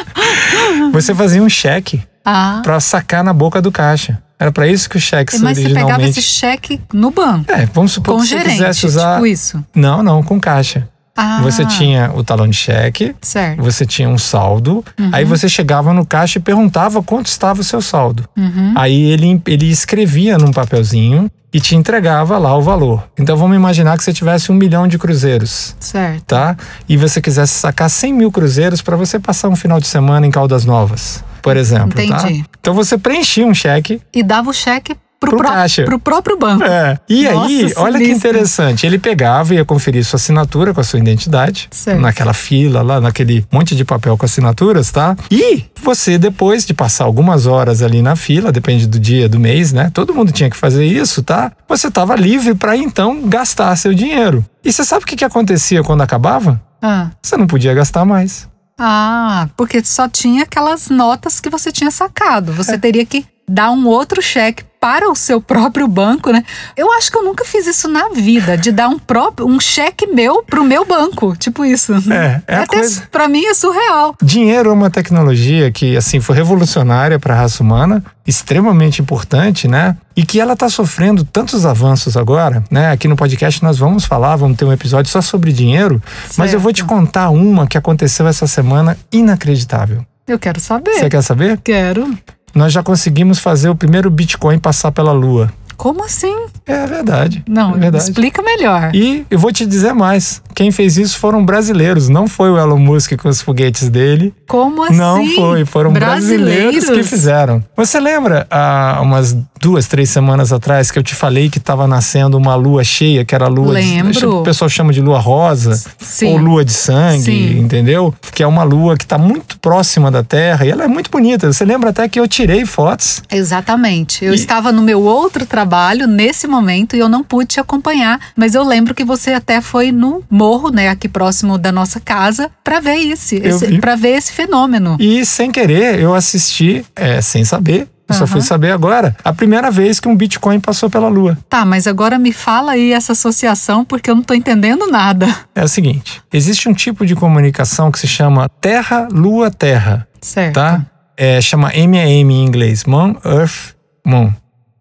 você 0.92 1.14
fazia 1.14 1.42
um 1.42 1.48
cheque 1.48 2.02
Ah, 2.24 2.60
para 2.62 2.80
sacar 2.80 3.22
na 3.24 3.32
boca 3.32 3.60
do 3.60 3.70
caixa. 3.72 4.22
Era 4.38 4.50
para 4.50 4.66
isso 4.66 4.90
que 4.90 4.96
o 4.96 5.00
cheque 5.00 5.38
mas 5.38 5.56
você 5.56 5.62
pegava 5.68 5.80
originalmente. 5.86 6.18
esse 6.18 6.22
cheque 6.22 6.80
no 6.92 7.10
banco, 7.10 7.50
É, 7.50 7.66
vamos 7.72 7.92
supor 7.92 8.16
com 8.16 8.22
que 8.22 8.28
você 8.28 8.36
gerente, 8.38 8.52
quisesse 8.52 8.86
usar. 8.86 9.14
tipo 9.14 9.26
isso. 9.26 9.64
Não, 9.74 10.02
não, 10.02 10.22
com 10.22 10.40
caixa. 10.40 10.88
Ah, 11.16 11.40
Você 11.42 11.64
tinha 11.64 12.10
o 12.14 12.24
talão 12.24 12.48
de 12.48 12.56
cheque, 12.56 13.14
Certo. 13.20 13.62
você 13.62 13.86
tinha 13.86 14.08
um 14.08 14.18
saldo, 14.18 14.84
Uhum. 14.98 15.10
aí 15.12 15.24
você 15.24 15.48
chegava 15.48 15.92
no 15.92 16.04
caixa 16.04 16.38
e 16.38 16.42
perguntava 16.42 17.02
quanto 17.02 17.26
estava 17.26 17.60
o 17.60 17.64
seu 17.64 17.80
saldo. 17.80 18.24
Uhum. 18.36 18.72
Aí 18.76 19.02
ele, 19.12 19.40
ele 19.46 19.70
escrevia 19.70 20.36
num 20.38 20.50
papelzinho 20.52 21.30
e 21.52 21.60
te 21.60 21.76
entregava 21.76 22.36
lá 22.36 22.56
o 22.56 22.60
valor. 22.62 23.08
Então 23.16 23.36
vamos 23.36 23.56
imaginar 23.56 23.96
que 23.96 24.02
você 24.02 24.12
tivesse 24.12 24.50
um 24.50 24.56
milhão 24.56 24.88
de 24.88 24.98
cruzeiros, 24.98 25.76
Certo. 25.78 26.24
tá? 26.24 26.56
E 26.88 26.96
você 26.96 27.20
quisesse 27.20 27.54
sacar 27.54 27.88
100 27.88 28.12
mil 28.12 28.32
cruzeiros 28.32 28.82
para 28.82 28.96
você 28.96 29.20
passar 29.20 29.48
um 29.48 29.54
final 29.54 29.78
de 29.78 29.86
semana 29.86 30.26
em 30.26 30.32
Caldas 30.32 30.64
Novas, 30.64 31.22
por 31.40 31.56
exemplo, 31.56 31.94
tá? 31.94 32.02
Entendi. 32.02 32.44
Então 32.60 32.74
você 32.74 32.98
preenchia 32.98 33.46
um 33.46 33.54
cheque 33.54 34.02
E 34.12 34.20
dava 34.24 34.50
o 34.50 34.52
cheque 34.52 34.96
pro, 35.26 35.38
Pro 35.38 35.48
caixa. 35.48 35.84
pro 35.84 35.98
próprio 35.98 36.38
banco. 36.38 36.64
É. 36.64 36.98
E 37.08 37.28
Nossa, 37.28 37.46
aí, 37.46 37.72
olha 37.76 37.98
que 37.98 38.10
interessante. 38.10 38.86
Ele 38.86 38.98
pegava 38.98 39.54
e 39.54 39.56
ia 39.58 39.64
conferir 39.64 40.04
sua 40.04 40.16
assinatura 40.16 40.72
com 40.74 40.80
a 40.80 40.84
sua 40.84 40.98
identidade. 40.98 41.68
Certo. 41.70 42.00
Naquela 42.00 42.32
fila 42.32 42.82
lá, 42.82 43.00
naquele 43.00 43.44
monte 43.52 43.74
de 43.74 43.84
papel 43.84 44.16
com 44.16 44.24
assinaturas, 44.24 44.90
tá? 44.90 45.16
E 45.30 45.64
você, 45.82 46.18
depois 46.18 46.64
de 46.64 46.74
passar 46.74 47.04
algumas 47.04 47.46
horas 47.46 47.82
ali 47.82 48.02
na 48.02 48.16
fila, 48.16 48.50
depende 48.52 48.86
do 48.86 48.98
dia, 48.98 49.28
do 49.28 49.38
mês, 49.38 49.72
né? 49.72 49.90
Todo 49.92 50.14
mundo 50.14 50.32
tinha 50.32 50.50
que 50.50 50.56
fazer 50.56 50.84
isso, 50.84 51.22
tá? 51.22 51.52
Você 51.68 51.88
estava 51.88 52.14
livre 52.16 52.54
para 52.54 52.76
então 52.76 53.22
gastar 53.28 53.74
seu 53.76 53.92
dinheiro. 53.94 54.44
E 54.64 54.72
você 54.72 54.84
sabe 54.84 55.04
o 55.04 55.06
que, 55.06 55.16
que 55.16 55.24
acontecia 55.24 55.82
quando 55.82 56.02
acabava? 56.02 56.60
Ah. 56.80 57.10
Você 57.22 57.36
não 57.36 57.46
podia 57.46 57.74
gastar 57.74 58.04
mais. 58.04 58.48
Ah, 58.78 59.48
porque 59.56 59.84
só 59.84 60.08
tinha 60.08 60.42
aquelas 60.42 60.88
notas 60.88 61.38
que 61.40 61.48
você 61.48 61.70
tinha 61.70 61.90
sacado. 61.90 62.52
É. 62.52 62.54
Você 62.56 62.76
teria 62.76 63.06
que 63.06 63.24
dar 63.48 63.70
um 63.70 63.86
outro 63.86 64.22
cheque 64.22 64.64
para 64.84 65.10
o 65.10 65.14
seu 65.14 65.40
próprio 65.40 65.88
banco, 65.88 66.30
né? 66.30 66.44
Eu 66.76 66.92
acho 66.92 67.10
que 67.10 67.16
eu 67.16 67.24
nunca 67.24 67.42
fiz 67.42 67.66
isso 67.66 67.88
na 67.88 68.10
vida, 68.10 68.54
de 68.54 68.70
dar 68.70 68.86
um 68.88 68.98
próprio 68.98 69.48
um 69.48 69.58
cheque 69.58 70.06
meu 70.06 70.42
pro 70.42 70.62
meu 70.62 70.84
banco, 70.84 71.34
tipo 71.36 71.64
isso. 71.64 71.94
É, 72.12 72.42
é 72.46 72.56
Até 72.60 72.76
coisa... 72.76 73.02
para 73.10 73.26
mim 73.26 73.46
é 73.46 73.54
surreal. 73.54 74.14
Dinheiro 74.22 74.68
é 74.68 74.72
uma 74.74 74.90
tecnologia 74.90 75.72
que 75.72 75.96
assim 75.96 76.20
foi 76.20 76.36
revolucionária 76.36 77.18
para 77.18 77.32
a 77.32 77.38
raça 77.38 77.62
humana, 77.62 78.04
extremamente 78.26 79.00
importante, 79.00 79.66
né? 79.66 79.96
E 80.14 80.22
que 80.22 80.38
ela 80.38 80.52
está 80.52 80.68
sofrendo 80.68 81.24
tantos 81.24 81.64
avanços 81.64 82.14
agora, 82.14 82.62
né? 82.70 82.90
Aqui 82.90 83.08
no 83.08 83.16
podcast 83.16 83.62
nós 83.62 83.78
vamos 83.78 84.04
falar, 84.04 84.36
vamos 84.36 84.58
ter 84.58 84.66
um 84.66 84.72
episódio 84.72 85.10
só 85.10 85.22
sobre 85.22 85.50
dinheiro, 85.50 86.02
certo. 86.24 86.34
mas 86.36 86.52
eu 86.52 86.60
vou 86.60 86.74
te 86.74 86.84
contar 86.84 87.30
uma 87.30 87.66
que 87.66 87.78
aconteceu 87.78 88.28
essa 88.28 88.46
semana 88.46 88.98
inacreditável. 89.10 90.04
Eu 90.26 90.38
quero 90.38 90.60
saber. 90.60 90.92
Você 90.92 91.08
quer 91.08 91.22
saber? 91.22 91.58
Quero 91.64 92.14
nós 92.54 92.72
já 92.72 92.82
conseguimos 92.82 93.38
fazer 93.38 93.68
o 93.68 93.74
primeiro 93.74 94.10
Bitcoin 94.10 94.58
passar 94.58 94.92
pela 94.92 95.12
Lua. 95.12 95.52
Como 95.76 96.04
assim? 96.04 96.46
É 96.66 96.86
verdade. 96.86 97.44
Não, 97.48 97.74
é 97.74 97.78
verdade. 97.78 98.04
explica 98.04 98.40
melhor. 98.42 98.94
E 98.94 99.26
eu 99.30 99.38
vou 99.38 99.52
te 99.52 99.66
dizer 99.66 99.92
mais. 99.92 100.40
Quem 100.54 100.70
fez 100.70 100.96
isso 100.96 101.18
foram 101.18 101.44
brasileiros, 101.44 102.08
não 102.08 102.28
foi 102.28 102.50
o 102.50 102.58
Elon 102.58 102.78
Musk 102.78 103.16
com 103.16 103.28
os 103.28 103.42
foguetes 103.42 103.88
dele. 103.88 104.32
Como 104.48 104.82
assim? 104.84 104.96
Não 104.96 105.26
foi, 105.34 105.64
foram 105.64 105.92
brasileiros, 105.92 106.74
brasileiros 106.74 106.90
que 106.90 107.02
fizeram. 107.02 107.62
Você 107.76 107.98
lembra 107.98 108.46
há 108.50 109.00
umas 109.02 109.36
duas, 109.64 109.86
três 109.86 110.10
semanas 110.10 110.52
atrás 110.52 110.90
que 110.90 110.98
eu 110.98 111.02
te 111.02 111.14
falei 111.14 111.48
que 111.48 111.56
estava 111.56 111.86
nascendo 111.88 112.36
uma 112.36 112.54
lua 112.54 112.84
cheia, 112.84 113.24
que 113.24 113.34
era 113.34 113.46
a 113.46 113.48
lua 113.48 113.72
Lembro. 113.72 114.12
De, 114.12 114.26
o 114.26 114.42
pessoal 114.42 114.68
chama 114.68 114.92
de 114.92 115.00
lua 115.00 115.18
rosa 115.18 115.74
Sim. 115.98 116.32
ou 116.32 116.36
lua 116.38 116.62
de 116.62 116.72
sangue, 116.74 117.22
Sim. 117.22 117.58
entendeu? 117.60 118.14
Que 118.32 118.42
é 118.42 118.46
uma 118.46 118.62
lua 118.62 118.94
que 118.96 119.04
está 119.04 119.16
muito 119.16 119.58
próxima 119.58 120.10
da 120.10 120.22
Terra 120.22 120.66
e 120.66 120.70
ela 120.70 120.84
é 120.84 120.86
muito 120.86 121.10
bonita. 121.10 121.50
Você 121.50 121.64
lembra 121.64 121.88
até 121.90 122.06
que 122.08 122.20
eu 122.20 122.28
tirei 122.28 122.66
fotos? 122.66 123.22
Exatamente. 123.32 124.22
Eu 124.22 124.32
E- 124.32 124.36
estava 124.36 124.70
no 124.70 124.82
meu 124.82 125.00
outro 125.02 125.46
trabalho 125.46 126.06
nesse 126.06 126.46
momento 126.46 126.94
e 126.94 126.98
eu 126.98 127.08
não 127.08 127.24
pude 127.24 127.46
te 127.54 127.60
acompanhar, 127.60 128.20
mas 128.36 128.54
eu 128.54 128.62
lembro 128.64 128.94
que 128.94 129.02
você 129.04 129.32
até 129.32 129.62
foi 129.62 129.90
no 129.90 130.22
morro, 130.30 130.68
né, 130.70 130.90
aqui 130.90 131.08
próximo 131.08 131.56
da 131.56 131.72
nossa 131.72 131.98
casa, 132.00 132.50
para 132.62 132.80
ver 132.80 132.96
isso, 132.96 133.34
para 133.80 133.96
ver 133.96 134.16
esse 134.18 134.32
fenômeno. 134.32 134.96
E 135.00 135.24
sem 135.24 135.50
querer, 135.50 135.98
eu 135.98 136.14
assisti, 136.14 136.84
é, 136.94 137.22
sem 137.22 137.44
saber, 137.44 137.88
eu 138.08 138.14
só 138.14 138.24
Aham. 138.24 138.32
fui 138.32 138.40
saber 138.42 138.70
agora, 138.70 139.16
a 139.24 139.32
primeira 139.32 139.70
vez 139.70 139.98
que 139.98 140.06
um 140.08 140.14
Bitcoin 140.14 140.60
passou 140.60 140.90
pela 140.90 141.08
Lua. 141.08 141.38
Tá, 141.48 141.64
mas 141.64 141.86
agora 141.86 142.18
me 142.18 142.32
fala 142.32 142.72
aí 142.72 142.92
essa 142.92 143.12
associação 143.12 143.84
porque 143.84 144.10
eu 144.10 144.14
não 144.14 144.22
tô 144.22 144.34
entendendo 144.34 144.86
nada. 144.90 145.26
É 145.54 145.64
o 145.64 145.68
seguinte: 145.68 146.22
existe 146.32 146.68
um 146.68 146.74
tipo 146.74 147.06
de 147.06 147.14
comunicação 147.14 147.90
que 147.90 147.98
se 147.98 148.06
chama 148.06 148.48
Terra-Lua-Terra, 148.60 150.06
Certo. 150.20 150.54
tá? 150.54 150.84
É, 151.16 151.40
chama 151.40 151.68
MAM 151.74 151.96
em 152.08 152.44
inglês, 152.44 152.84
Moon, 152.84 153.14
Earth, 153.24 153.74
Moon, 154.04 154.32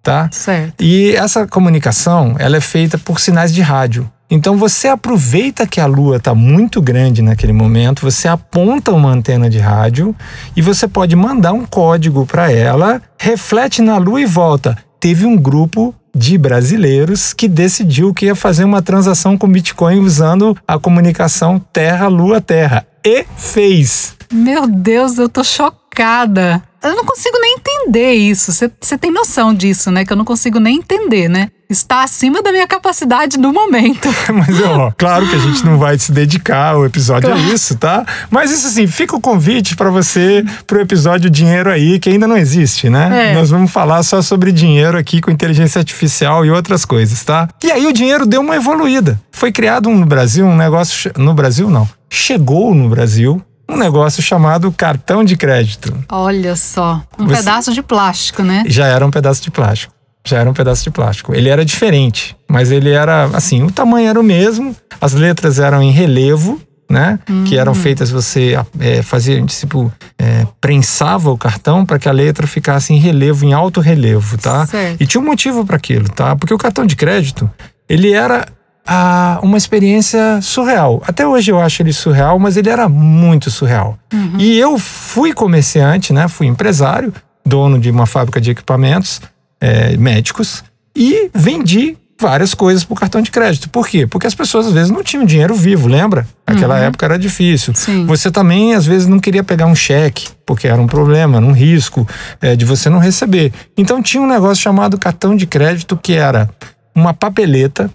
tá? 0.02 0.30
Certo. 0.32 0.82
E 0.84 1.16
essa 1.16 1.46
comunicação, 1.48 2.36
ela 2.40 2.58
é 2.58 2.62
feita 2.62 2.98
por 2.98 3.20
sinais 3.20 3.54
de 3.54 3.62
rádio. 3.62 4.10
Então 4.34 4.58
você 4.58 4.88
aproveita 4.88 5.68
que 5.68 5.80
a 5.80 5.86
lua 5.86 6.18
está 6.18 6.34
muito 6.34 6.82
grande 6.82 7.22
naquele 7.22 7.54
momento, 7.54 8.02
você 8.02 8.28
aponta 8.28 8.92
uma 8.92 9.12
antena 9.12 9.48
de 9.48 9.60
rádio 9.60 10.16
e 10.56 10.62
você 10.62 10.88
pode 10.88 11.16
mandar 11.16 11.54
um 11.54 11.64
código 11.68 12.26
para 12.26 12.52
ela, 12.52 13.00
reflete 13.16 13.80
na 13.80 13.96
lua 14.00 14.20
e 14.22 14.26
volta. 14.26 14.76
Teve 15.00 15.28
um 15.28 15.38
grupo 15.38 15.94
de 16.16 16.36
brasileiros 16.36 17.32
que 17.32 17.48
decidiu 17.48 18.12
que 18.12 18.26
ia 18.26 18.34
fazer 18.34 18.64
uma 18.64 18.82
transação 18.82 19.38
com 19.38 19.48
Bitcoin 19.48 20.00
usando 20.00 20.58
a 20.68 20.80
comunicação 20.80 21.62
Terra-Lua-Terra. 21.72 22.88
E 23.06 23.28
fez. 23.38 24.16
Meu 24.32 24.66
Deus, 24.66 25.20
eu 25.20 25.30
tô 25.30 25.44
chocada. 25.44 26.60
Eu 26.84 26.96
não 26.96 27.06
consigo 27.06 27.38
nem 27.40 27.56
entender 27.56 28.14
isso. 28.14 28.52
Você 28.52 28.98
tem 28.98 29.10
noção 29.10 29.54
disso, 29.54 29.90
né? 29.90 30.04
Que 30.04 30.12
eu 30.12 30.18
não 30.18 30.26
consigo 30.26 30.60
nem 30.60 30.78
entender, 30.78 31.30
né? 31.30 31.50
Está 31.70 32.04
acima 32.04 32.44
da 32.44 32.52
minha 32.52 32.68
capacidade 32.68 33.38
no 33.38 33.54
momento. 33.54 34.08
Mas, 34.32 34.62
ó, 34.62 34.92
claro 34.98 35.28
que 35.28 35.36
a 35.36 35.40
gente 35.40 35.66
não 35.66 35.80
vai 35.80 35.98
se 35.98 36.12
dedicar 36.12 36.78
o 36.78 36.86
episódio 36.86 37.34
a 37.34 37.38
isso, 37.38 37.78
tá? 37.78 38.06
Mas 38.30 38.52
isso 38.52 38.68
assim, 38.68 38.86
fica 38.86 39.16
o 39.16 39.22
convite 39.22 39.76
para 39.76 39.90
você 39.90 40.46
pro 40.68 40.82
episódio 40.82 41.30
Dinheiro 41.30 41.72
aí, 41.72 42.00
que 42.00 42.10
ainda 42.10 42.28
não 42.28 42.38
existe, 42.38 42.90
né? 42.90 43.32
É. 43.32 43.34
Nós 43.34 43.50
vamos 43.50 43.72
falar 43.72 44.04
só 44.04 44.22
sobre 44.22 44.52
dinheiro 44.52 44.98
aqui 44.98 45.22
com 45.22 45.32
inteligência 45.32 45.80
artificial 45.80 46.46
e 46.46 46.52
outras 46.52 46.84
coisas, 46.86 47.24
tá? 47.24 47.48
E 47.64 47.72
aí 47.72 47.88
o 47.88 47.94
dinheiro 47.94 48.26
deu 48.26 48.42
uma 48.42 48.56
evoluída. 48.56 49.20
Foi 49.32 49.52
criado 49.52 49.90
um 49.90 49.98
no 49.98 50.06
Brasil 50.06 50.46
um 50.46 50.56
negócio 50.56 51.12
no 51.18 51.34
Brasil 51.34 51.70
não. 51.70 51.88
Chegou 52.10 52.76
no 52.76 52.90
Brasil 52.90 53.42
um 53.70 53.78
negócio 53.78 54.22
chamado 54.22 54.72
cartão 54.72 55.24
de 55.24 55.36
crédito. 55.38 55.94
Olha 56.10 56.56
só, 56.56 57.02
um 57.18 57.26
Você- 57.28 57.38
pedaço 57.38 57.74
de 57.74 57.82
plástico, 57.82 58.44
né? 58.44 58.64
Já 58.68 58.88
era 58.88 59.06
um 59.06 59.12
pedaço 59.12 59.42
de 59.42 59.50
plástico. 59.52 59.94
Já 60.26 60.40
era 60.40 60.50
um 60.50 60.54
pedaço 60.54 60.84
de 60.84 60.92
plástico. 60.92 61.34
Ele 61.36 61.50
era 61.50 61.66
diferente, 61.66 62.36
mas 62.50 62.72
ele 62.72 62.90
era 62.92 63.26
assim, 63.34 63.62
o 63.64 63.72
tamanho 63.72 64.10
era 64.10 64.20
o 64.20 64.24
mesmo, 64.24 64.76
as 65.02 65.14
letras 65.14 65.60
eram 65.60 65.82
em 65.82 65.92
relevo, 65.92 66.62
né? 66.90 67.20
Que 67.46 67.56
Hum. 67.56 67.60
eram 67.60 67.74
feitas 67.74 68.10
você 68.12 68.58
é, 68.80 69.02
fazia 69.02 69.44
tipo 69.46 69.92
é, 70.20 70.46
prensava 70.62 71.30
o 71.32 71.38
cartão 71.38 71.86
para 71.86 71.98
que 72.00 72.08
a 72.08 72.12
letra 72.12 72.46
ficasse 72.48 72.94
em 72.94 73.00
relevo, 73.00 73.44
em 73.46 73.52
alto 73.54 73.82
relevo, 73.82 74.38
tá? 74.38 74.66
Certo. 74.68 75.02
E 75.02 75.06
tinha 75.08 75.20
um 75.20 75.26
motivo 75.26 75.66
para 75.66 75.76
aquilo, 75.76 76.08
tá? 76.10 76.36
Porque 76.36 76.54
o 76.54 76.58
cartão 76.58 76.86
de 76.86 76.96
crédito 76.96 77.50
ele 77.90 78.14
era 78.14 78.46
ah, 78.86 79.40
uma 79.42 79.58
experiência 79.58 80.42
surreal. 80.42 81.02
Até 81.08 81.26
hoje 81.26 81.52
eu 81.52 81.60
acho 81.60 81.82
ele 81.82 81.94
surreal, 81.94 82.38
mas 82.40 82.58
ele 82.58 82.70
era 82.70 82.90
muito 82.90 83.50
surreal. 83.50 83.98
E 84.40 84.58
eu 84.58 84.78
fui 84.78 85.34
comerciante, 85.34 86.12
né? 86.12 86.28
Fui 86.28 86.48
empresário, 86.48 87.14
dono 87.46 87.80
de 87.80 87.90
uma 87.90 88.06
fábrica 88.06 88.40
de 88.42 88.52
equipamentos 88.52 89.22
é, 89.60 89.96
médicos 89.98 90.64
e 90.96 91.30
vendi 91.34 91.98
várias 92.20 92.54
coisas 92.54 92.84
por 92.84 92.98
cartão 92.98 93.22
de 93.22 93.32
crédito. 93.32 93.70
Por 93.70 93.88
quê? 93.88 94.08
Porque 94.08 94.28
as 94.28 94.36
pessoas 94.36 94.68
às 94.68 94.74
vezes 94.74 94.90
não 94.90 95.04
tinham 95.04 95.26
dinheiro 95.26 95.54
vivo, 95.56 95.88
lembra? 95.88 96.26
Aquela 96.46 96.80
época 96.80 97.06
era 97.06 97.20
difícil. 97.20 97.74
Sim. 97.76 98.06
Você 98.06 98.32
também 98.32 98.76
às 98.76 98.86
vezes 98.86 99.08
não 99.08 99.20
queria 99.20 99.44
pegar 99.44 99.66
um 99.66 99.76
cheque, 99.76 100.30
porque 100.46 100.68
era 100.68 100.82
um 100.82 100.88
problema, 100.88 101.38
era 101.38 101.46
um 101.46 101.52
risco 101.52 102.08
é, 102.42 102.56
de 102.56 102.64
você 102.64 102.90
não 102.90 103.00
receber. 103.00 103.52
Então 103.78 104.02
tinha 104.02 104.22
um 104.24 104.28
negócio 104.28 104.62
chamado 104.64 104.98
cartão 104.98 105.36
de 105.36 105.46
crédito 105.46 105.98
que 105.98 106.14
era 106.14 106.50
uma 106.96 107.14
papeleta, 107.14 107.90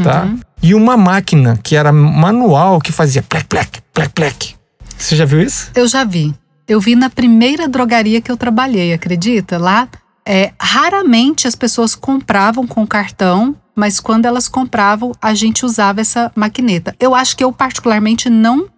tá? 0.00 0.32
E 0.62 0.74
uma 0.74 0.96
máquina 0.96 1.58
que 1.62 1.74
era 1.74 1.92
manual 1.92 2.80
que 2.80 2.92
fazia 2.92 3.22
plec, 3.22 3.46
plec, 3.46 3.80
plec, 3.92 4.12
plec. 4.12 4.54
Você 4.96 5.16
já 5.16 5.24
viu 5.24 5.40
isso? 5.40 5.70
Eu 5.74 5.88
já 5.88 6.04
vi. 6.04 6.34
Eu 6.68 6.80
vi 6.80 6.94
na 6.94 7.10
primeira 7.10 7.68
drogaria 7.68 8.20
que 8.20 8.30
eu 8.30 8.36
trabalhei, 8.36 8.92
acredita? 8.92 9.58
Lá, 9.58 9.88
é, 10.24 10.52
raramente 10.60 11.48
as 11.48 11.56
pessoas 11.56 11.94
compravam 11.94 12.66
com 12.66 12.86
cartão, 12.86 13.56
mas 13.74 13.98
quando 13.98 14.26
elas 14.26 14.48
compravam, 14.48 15.12
a 15.20 15.34
gente 15.34 15.64
usava 15.66 16.00
essa 16.00 16.30
maquineta. 16.36 16.94
Eu 17.00 17.14
acho 17.14 17.36
que 17.36 17.42
eu, 17.42 17.52
particularmente, 17.52 18.30
não 18.30 18.68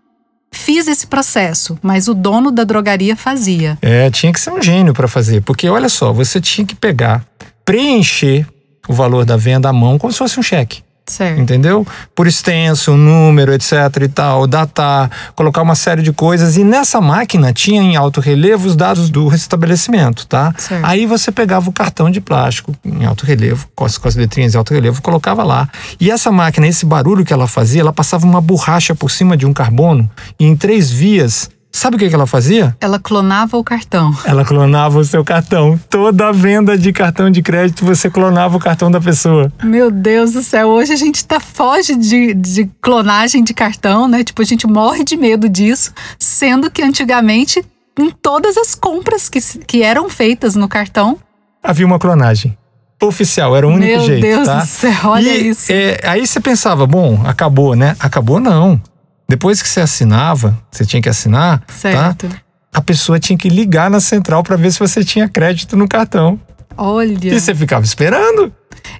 fiz 0.50 0.86
esse 0.86 1.06
processo, 1.06 1.76
mas 1.82 2.08
o 2.08 2.14
dono 2.14 2.50
da 2.50 2.64
drogaria 2.64 3.16
fazia. 3.16 3.76
É, 3.82 4.10
tinha 4.10 4.32
que 4.32 4.40
ser 4.40 4.50
um 4.50 4.62
gênio 4.62 4.94
para 4.94 5.08
fazer, 5.08 5.42
porque 5.42 5.68
olha 5.68 5.88
só, 5.88 6.12
você 6.12 6.40
tinha 6.40 6.66
que 6.66 6.76
pegar, 6.76 7.24
preencher 7.64 8.46
o 8.88 8.92
valor 8.92 9.24
da 9.24 9.36
venda 9.36 9.68
à 9.68 9.72
mão 9.72 9.98
como 9.98 10.12
se 10.12 10.18
fosse 10.18 10.38
um 10.38 10.42
cheque. 10.42 10.83
Certo. 11.06 11.38
Entendeu? 11.38 11.86
Por 12.14 12.26
extenso, 12.26 12.96
número, 12.96 13.52
etc 13.52 13.70
e 14.02 14.08
tal, 14.08 14.46
datar, 14.46 15.10
colocar 15.36 15.60
uma 15.60 15.74
série 15.74 16.02
de 16.02 16.12
coisas. 16.12 16.56
E 16.56 16.64
nessa 16.64 17.00
máquina 17.00 17.52
tinha 17.52 17.82
em 17.82 17.94
alto 17.94 18.20
relevo 18.20 18.66
os 18.66 18.74
dados 18.74 19.10
do 19.10 19.32
estabelecimento, 19.34 20.26
tá? 20.26 20.54
Certo. 20.56 20.84
Aí 20.84 21.04
você 21.04 21.30
pegava 21.30 21.68
o 21.68 21.72
cartão 21.72 22.10
de 22.10 22.20
plástico 22.20 22.74
em 22.84 23.04
alto 23.04 23.26
relevo, 23.26 23.68
com 23.74 23.84
as, 23.84 23.98
com 23.98 24.08
as 24.08 24.16
letrinhas 24.16 24.54
em 24.54 24.58
alto 24.58 24.72
relevo, 24.72 25.02
colocava 25.02 25.42
lá. 25.42 25.68
E 26.00 26.10
essa 26.10 26.32
máquina, 26.32 26.66
esse 26.66 26.86
barulho 26.86 27.24
que 27.24 27.32
ela 27.32 27.46
fazia, 27.46 27.82
ela 27.82 27.92
passava 27.92 28.24
uma 28.24 28.40
borracha 28.40 28.94
por 28.94 29.10
cima 29.10 29.36
de 29.36 29.44
um 29.44 29.52
carbono 29.52 30.10
e 30.38 30.46
em 30.46 30.56
três 30.56 30.90
vias. 30.90 31.50
Sabe 31.76 31.96
o 31.96 31.98
que, 31.98 32.04
ela 32.14 32.24
fazia? 32.24 32.76
Ela 32.80 33.00
clonava 33.00 33.56
o 33.56 33.64
cartão. 33.64 34.16
Ela 34.24 34.44
clonava 34.44 34.96
o 34.96 35.04
seu 35.04 35.24
cartão. 35.24 35.76
Toda 35.90 36.32
venda 36.32 36.78
de 36.78 36.92
cartão 36.92 37.28
de 37.28 37.42
crédito, 37.42 37.84
você 37.84 38.08
clonava 38.08 38.56
o 38.56 38.60
cartão 38.60 38.92
da 38.92 39.00
pessoa. 39.00 39.52
Meu 39.60 39.90
Deus 39.90 40.34
do 40.34 40.42
céu, 40.42 40.68
hoje 40.68 40.92
a 40.92 40.96
gente 40.96 41.26
tá 41.26 41.40
foge 41.40 41.96
de, 41.96 42.32
de 42.32 42.70
clonagem 42.80 43.42
de 43.42 43.52
cartão, 43.52 44.06
né? 44.06 44.22
Tipo, 44.22 44.40
a 44.40 44.44
gente 44.44 44.68
morre 44.68 45.02
de 45.02 45.16
medo 45.16 45.48
disso, 45.48 45.92
sendo 46.16 46.70
que 46.70 46.80
antigamente, 46.80 47.60
em 47.98 48.08
todas 48.08 48.56
as 48.56 48.76
compras 48.76 49.28
que, 49.28 49.40
que 49.66 49.82
eram 49.82 50.08
feitas 50.08 50.54
no 50.54 50.68
cartão, 50.68 51.18
havia 51.60 51.84
uma 51.84 51.98
clonagem. 51.98 52.56
Oficial, 53.02 53.56
era 53.56 53.66
o 53.66 53.70
único 53.70 53.96
Meu 53.96 54.00
jeito, 54.06 54.22
Deus 54.22 54.46
tá? 54.46 54.60
do 54.60 54.66
céu, 54.66 54.94
olha 55.06 55.28
E, 55.28 55.48
isso. 55.48 55.72
é, 55.72 55.98
aí 56.04 56.24
você 56.24 56.38
pensava, 56.38 56.86
bom, 56.86 57.20
acabou, 57.26 57.74
né? 57.74 57.96
Acabou 57.98 58.38
não. 58.38 58.80
Depois 59.28 59.62
que 59.62 59.68
você 59.68 59.80
assinava, 59.80 60.56
você 60.70 60.84
tinha 60.84 61.00
que 61.00 61.08
assinar, 61.08 61.60
tá? 61.60 61.72
certo. 61.72 62.28
A 62.72 62.80
pessoa 62.80 63.18
tinha 63.20 63.38
que 63.38 63.48
ligar 63.48 63.90
na 63.90 64.00
central 64.00 64.42
para 64.42 64.56
ver 64.56 64.72
se 64.72 64.78
você 64.78 65.04
tinha 65.04 65.28
crédito 65.28 65.76
no 65.76 65.86
cartão. 65.88 66.38
Olha. 66.76 67.28
E 67.34 67.40
você 67.40 67.54
ficava 67.54 67.84
esperando. 67.84 68.52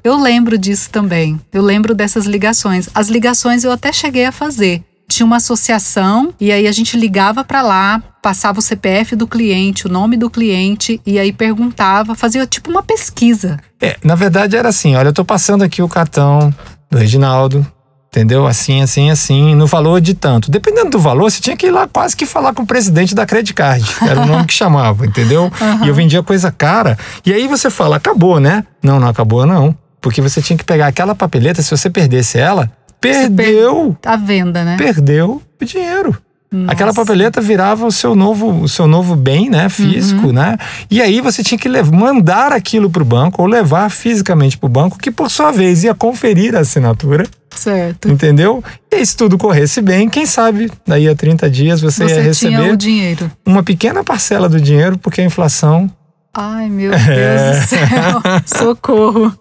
Eu 0.03 0.17
lembro 0.17 0.57
disso 0.57 0.89
também. 0.91 1.41
Eu 1.53 1.61
lembro 1.63 1.95
dessas 1.95 2.25
ligações. 2.25 2.89
As 2.95 3.09
ligações 3.09 3.65
eu 3.65 3.73
até 3.73 3.93
cheguei 3.93 4.25
a 4.27 4.33
fazer. 4.33 4.83
tinha 5.09 5.27
uma 5.27 5.37
associação 5.37 6.33
e 6.41 6.51
aí 6.53 6.67
a 6.67 6.73
gente 6.73 6.97
ligava 6.97 7.45
para 7.45 7.63
lá, 7.63 8.03
passava 8.23 8.59
o 8.61 8.63
CPF 8.63 9.15
do 9.17 9.27
cliente, 9.27 9.87
o 9.87 9.91
nome 9.91 10.17
do 10.17 10.31
cliente 10.31 11.01
e 11.05 11.19
aí 11.19 11.33
perguntava, 11.33 12.15
fazia 12.15 12.47
tipo 12.47 12.71
uma 12.71 12.83
pesquisa. 12.83 13.59
É, 13.83 13.97
na 14.03 14.15
verdade 14.15 14.57
era 14.57 14.69
assim, 14.69 14.95
olha, 14.95 15.09
eu 15.09 15.13
tô 15.13 15.25
passando 15.25 15.63
aqui 15.63 15.83
o 15.83 15.89
cartão 15.89 16.55
do 16.91 16.97
Reginaldo, 16.97 17.67
entendeu? 18.15 18.47
Assim, 18.47 18.81
assim, 18.81 19.11
assim, 19.11 19.55
no 19.57 19.67
valor 19.67 20.01
de 20.01 20.15
tanto. 20.15 20.51
Dependendo 20.51 20.91
do 20.91 20.99
valor, 21.01 21.31
você 21.31 21.41
tinha 21.41 21.57
que 21.57 21.67
ir 21.67 21.71
lá 21.73 21.89
quase 21.89 22.17
que 22.17 22.25
falar 22.25 22.55
com 22.55 22.63
o 22.63 22.67
presidente 22.67 23.15
da 23.15 23.27
Credit 23.27 23.53
Card. 23.53 23.85
Era 24.03 24.21
o 24.21 24.27
nome 24.27 24.47
que 24.47 24.55
chamava, 24.55 25.05
entendeu? 25.05 25.45
Uhum. 25.61 25.85
E 25.85 25.89
eu 25.89 25.95
vendia 25.95 26.23
coisa 26.23 26.53
cara. 26.53 26.97
E 27.27 27.33
aí 27.33 27.49
você 27.49 27.69
fala, 27.69 27.97
acabou, 27.97 28.39
né? 28.39 28.65
Não, 28.81 29.01
não 29.01 29.09
acabou, 29.09 29.45
não. 29.45 29.77
Porque 30.01 30.21
você 30.21 30.41
tinha 30.41 30.57
que 30.57 30.65
pegar 30.65 30.87
aquela 30.87 31.15
papeleta, 31.15 31.61
se 31.61 31.71
você 31.71 31.91
perdesse 31.91 32.39
ela, 32.39 32.71
perdeu. 33.01 33.97
Per 34.01 34.13
a 34.13 34.17
venda, 34.17 34.65
né? 34.65 34.77
Perdeu 34.77 35.43
o 35.61 35.65
dinheiro. 35.65 36.17
Nossa. 36.55 36.73
Aquela 36.73 36.95
papeleta 36.95 37.41
virava 37.41 37.85
o 37.85 37.91
seu 37.91 38.15
novo, 38.15 38.63
o 38.63 38.69
seu 38.69 38.87
novo 38.87 39.17
bem, 39.17 39.51
né, 39.51 39.69
físico, 39.69 40.29
uhum. 40.29 40.33
né? 40.33 40.57
E 40.89 41.03
aí 41.03 41.21
você 41.21 41.43
tinha 41.43 41.59
que 41.59 41.69
levar, 41.69 41.91
mandar 41.91 42.53
aquilo 42.53 42.89
para 42.89 43.03
o 43.03 43.05
banco 43.05 43.43
ou 43.43 43.49
levar 43.49 43.91
fisicamente 43.91 44.57
para 44.57 44.67
o 44.67 44.71
banco, 44.71 44.97
que 44.97 45.11
por 45.11 45.29
sua 45.29 45.51
vez 45.51 45.83
ia 45.83 45.95
conferir 45.95 46.55
a 46.55 46.61
assinatura. 46.61 47.27
Certo. 47.55 48.09
Entendeu? 48.09 48.63
E 48.91 49.05
se 49.05 49.17
tudo 49.17 49.39
corresse 49.39 49.81
bem, 49.81 50.09
quem 50.09 50.27
sabe 50.27 50.71
daí 50.87 51.09
a 51.09 51.15
30 51.15 51.51
dias 51.51 51.81
você, 51.81 52.05
você 52.05 52.15
ia 52.15 52.23
receber 52.23 52.57
tinha 52.57 52.73
o 52.73 52.77
dinheiro. 52.77 53.31
uma 53.45 53.63
pequena 53.63 54.05
parcela 54.05 54.49
do 54.49 54.61
dinheiro, 54.61 54.99
porque 54.99 55.21
a 55.21 55.25
inflação. 55.25 55.91
Ai, 56.33 56.69
meu 56.69 56.91
Deus 56.91 57.09
é... 57.09 57.51
do 57.51 57.67
céu. 57.67 58.23
Socorro. 58.67 59.33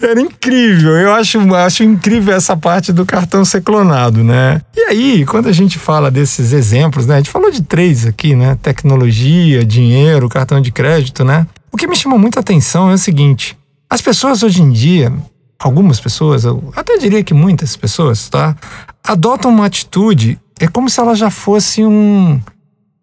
Era 0.00 0.20
incrível, 0.20 0.92
eu 0.92 1.12
acho, 1.12 1.54
acho 1.54 1.82
incrível 1.82 2.34
essa 2.34 2.56
parte 2.56 2.92
do 2.92 3.04
cartão 3.04 3.44
ser 3.44 3.60
clonado, 3.60 4.22
né? 4.22 4.60
E 4.74 4.80
aí, 4.82 5.26
quando 5.26 5.48
a 5.48 5.52
gente 5.52 5.78
fala 5.78 6.10
desses 6.10 6.52
exemplos, 6.52 7.06
né? 7.06 7.14
A 7.14 7.18
gente 7.18 7.30
falou 7.30 7.50
de 7.50 7.62
três 7.62 8.06
aqui, 8.06 8.34
né? 8.36 8.56
Tecnologia, 8.62 9.64
dinheiro, 9.64 10.28
cartão 10.28 10.60
de 10.60 10.70
crédito, 10.70 11.24
né? 11.24 11.46
O 11.72 11.76
que 11.76 11.86
me 11.86 11.96
chama 11.96 12.16
muita 12.16 12.40
atenção 12.40 12.90
é 12.90 12.94
o 12.94 12.98
seguinte: 12.98 13.56
as 13.90 14.00
pessoas 14.00 14.42
hoje 14.42 14.62
em 14.62 14.70
dia, 14.70 15.12
algumas 15.62 16.00
pessoas, 16.00 16.44
eu 16.44 16.72
até 16.76 16.98
diria 16.98 17.22
que 17.22 17.34
muitas 17.34 17.76
pessoas, 17.76 18.28
tá? 18.28 18.56
Adotam 19.02 19.50
uma 19.50 19.66
atitude, 19.66 20.38
é 20.60 20.68
como 20.68 20.88
se 20.90 21.00
ela 21.00 21.14
já 21.14 21.30
fosse 21.30 21.84
um 21.84 22.40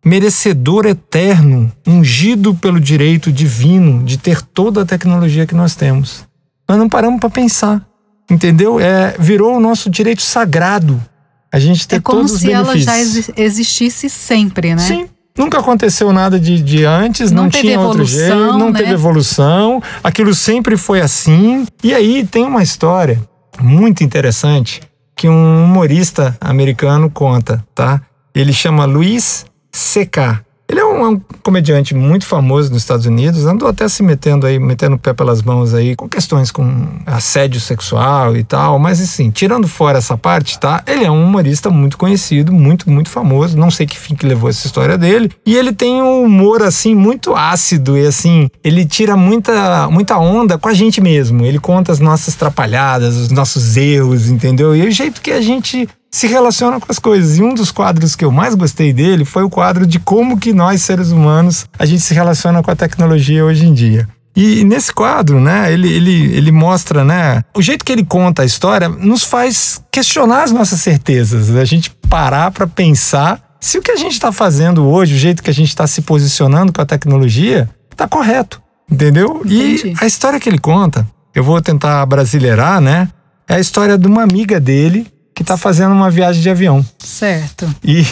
merecedor 0.04 0.86
eterno, 0.86 1.72
ungido 1.86 2.56
pelo 2.56 2.80
direito 2.80 3.32
divino 3.32 4.04
de 4.04 4.18
ter 4.18 4.42
toda 4.42 4.82
a 4.82 4.86
tecnologia 4.86 5.46
que 5.46 5.56
nós 5.56 5.76
temos 5.76 6.30
nós 6.70 6.78
não 6.78 6.88
paramos 6.88 7.20
para 7.20 7.32
pensar. 7.32 7.84
Entendeu? 8.30 8.80
É, 8.80 9.16
virou 9.18 9.58
o 9.58 9.60
nosso 9.60 9.90
direito 9.90 10.22
sagrado. 10.22 11.04
A 11.52 11.58
gente 11.58 11.88
ter 11.88 11.96
é 11.96 12.00
como 12.00 12.20
todos 12.20 12.34
os 12.34 12.44
benefícios. 12.44 12.84
se 12.84 12.92
ela 12.92 13.36
já 13.36 13.44
existisse 13.44 14.08
sempre, 14.08 14.76
né? 14.76 14.82
Sim. 14.84 15.10
Nunca 15.40 15.60
aconteceu 15.60 16.12
nada 16.12 16.38
de, 16.38 16.62
de 16.62 16.84
antes, 16.84 17.32
não, 17.32 17.44
não 17.44 17.50
tinha 17.50 17.80
outro 17.80 18.04
jeito, 18.04 18.36
não 18.36 18.72
né? 18.72 18.80
teve 18.80 18.92
evolução, 18.92 19.82
aquilo 20.04 20.36
sempre 20.36 20.76
foi 20.76 21.00
assim. 21.00 21.66
E 21.82 21.94
aí 21.94 22.28
tem 22.28 22.44
uma 22.44 22.62
história 22.62 23.18
muito 23.58 24.04
interessante 24.04 24.82
que 25.16 25.30
um 25.30 25.64
humorista 25.64 26.38
americano 26.42 27.10
conta, 27.10 27.66
tá? 27.74 28.02
Ele 28.36 28.52
chama 28.52 28.84
Luiz 28.84 29.46
C.K. 29.72 30.42
Ele 30.70 30.80
é 30.80 30.86
um, 30.86 31.06
é 31.06 31.10
um, 31.10 31.22
comediante 31.42 31.96
muito 31.96 32.28
famoso 32.28 32.72
nos 32.72 32.84
Estados 32.84 33.08
Unidos, 33.08 33.46
andou 33.46 33.68
até 33.68 33.88
se 33.90 34.04
metendo 34.04 34.46
aí, 34.46 34.60
metendo 34.60 34.96
o 34.96 35.00
pé 35.00 35.14
pelas 35.14 35.42
mãos 35.42 35.74
aí, 35.74 35.96
com 35.96 36.08
questões 36.08 36.52
com 36.52 36.88
assédio 37.08 37.60
sexual 37.60 38.38
e 38.38 38.44
tal, 38.44 38.78
mas 38.78 39.02
assim, 39.02 39.32
tirando 39.32 39.68
fora 39.68 39.98
essa 39.98 40.16
parte, 40.16 40.60
tá? 40.60 40.84
Ele 40.86 41.06
é 41.06 41.10
um 41.10 41.24
humorista 41.24 41.72
muito 41.72 41.98
conhecido, 41.98 42.54
muito, 42.54 42.88
muito 42.88 43.10
famoso, 43.10 43.58
não 43.58 43.72
sei 43.72 43.88
que 43.88 43.98
fim 43.98 44.14
que 44.14 44.28
levou 44.28 44.48
essa 44.48 44.68
história 44.68 44.96
dele, 44.96 45.32
e 45.44 45.56
ele 45.56 45.74
tem 45.74 46.04
um 46.04 46.24
humor, 46.24 46.62
assim, 46.62 46.94
muito 46.94 47.36
ácido 47.36 47.98
e 47.98 48.06
assim, 48.06 48.48
ele 48.64 48.86
tira 48.86 49.18
muita, 49.18 49.90
muita 49.90 50.20
onda 50.20 50.60
com 50.60 50.70
a 50.70 50.74
gente 50.74 51.02
mesmo, 51.02 51.44
ele 51.46 51.58
conta 51.58 51.92
as 51.92 52.00
nossas 52.00 52.36
trapalhadas, 52.36 53.16
os 53.16 53.32
nossos 53.32 53.76
erros, 53.76 54.30
entendeu? 54.30 54.76
E 54.76 54.88
o 54.88 54.92
jeito 54.92 55.20
que 55.20 55.32
a 55.32 55.42
gente 55.42 55.90
se 56.12 56.28
relaciona 56.28 56.80
com 56.80 56.92
as 56.92 57.00
coisas. 57.00 57.38
E 57.38 57.44
um 57.44 57.54
dos 57.54 57.72
quadros 57.72 58.16
que 58.16 58.26
eu 58.26 58.32
mais 58.32 58.56
gostei 58.56 58.92
dele 58.92 59.26
foi 59.26 59.44
o 59.44 59.50
quadro 59.50 59.86
de 59.86 60.00
como 60.00 60.40
que 60.40 60.54
nós, 60.54 60.82
seres 60.82 61.12
humanos, 61.12 61.68
a 61.78 61.86
gente 61.86 62.02
se 62.02 62.14
relaciona 62.14 62.64
com 62.64 62.72
a 62.72 62.76
tecnologia 62.76 63.46
hoje 63.46 63.66
em 63.66 63.74
dia. 63.74 64.08
E 64.36 64.64
nesse 64.64 64.94
quadro, 64.94 65.40
né, 65.40 65.72
ele, 65.72 65.92
ele, 65.92 66.36
ele 66.36 66.52
mostra, 66.52 67.04
né, 67.04 67.44
o 67.54 67.62
jeito 67.62 67.84
que 67.84 67.92
ele 67.92 68.06
conta 68.06 68.44
a 68.44 68.46
história 68.46 68.88
nos 68.88 69.24
faz 69.24 69.82
questionar 69.92 70.44
as 70.44 70.52
nossas 70.52 70.80
certezas, 70.80 71.54
a 71.56 71.66
gente 71.66 71.92
parar 72.08 72.50
para 72.52 72.66
pensar 72.66 73.42
se 73.60 73.78
o 73.78 73.82
que 73.82 73.92
a 73.92 73.98
gente 73.98 74.14
está 74.14 74.32
fazendo 74.32 74.88
hoje, 74.88 75.16
o 75.16 75.18
jeito 75.18 75.44
que 75.44 75.50
a 75.50 75.54
gente 75.54 75.68
está 75.68 75.86
se 75.86 76.02
posicionando 76.04 76.72
com 76.72 76.82
a 76.82 76.86
tecnologia, 76.86 77.70
está 77.92 78.08
correto, 78.08 78.62
entendeu? 78.90 79.42
Entendi. 79.44 79.90
E 79.90 79.96
a 80.00 80.06
história 80.06 80.40
que 80.40 80.48
ele 80.48 80.60
conta, 80.60 81.06
eu 81.36 81.44
vou 81.44 81.62
tentar 81.62 82.06
brasileirar, 82.06 82.80
né, 82.80 83.10
é 83.48 83.56
a 83.56 83.60
história 83.60 83.98
de 83.98 84.08
uma 84.08 84.24
amiga 84.24 84.58
dele 84.60 85.12
que 85.40 85.44
está 85.44 85.56
fazendo 85.56 85.94
uma 85.94 86.12
viagem 86.12 86.42
de 86.42 86.50
avião. 86.50 86.86
Certo. 86.98 87.74
E 87.82 88.04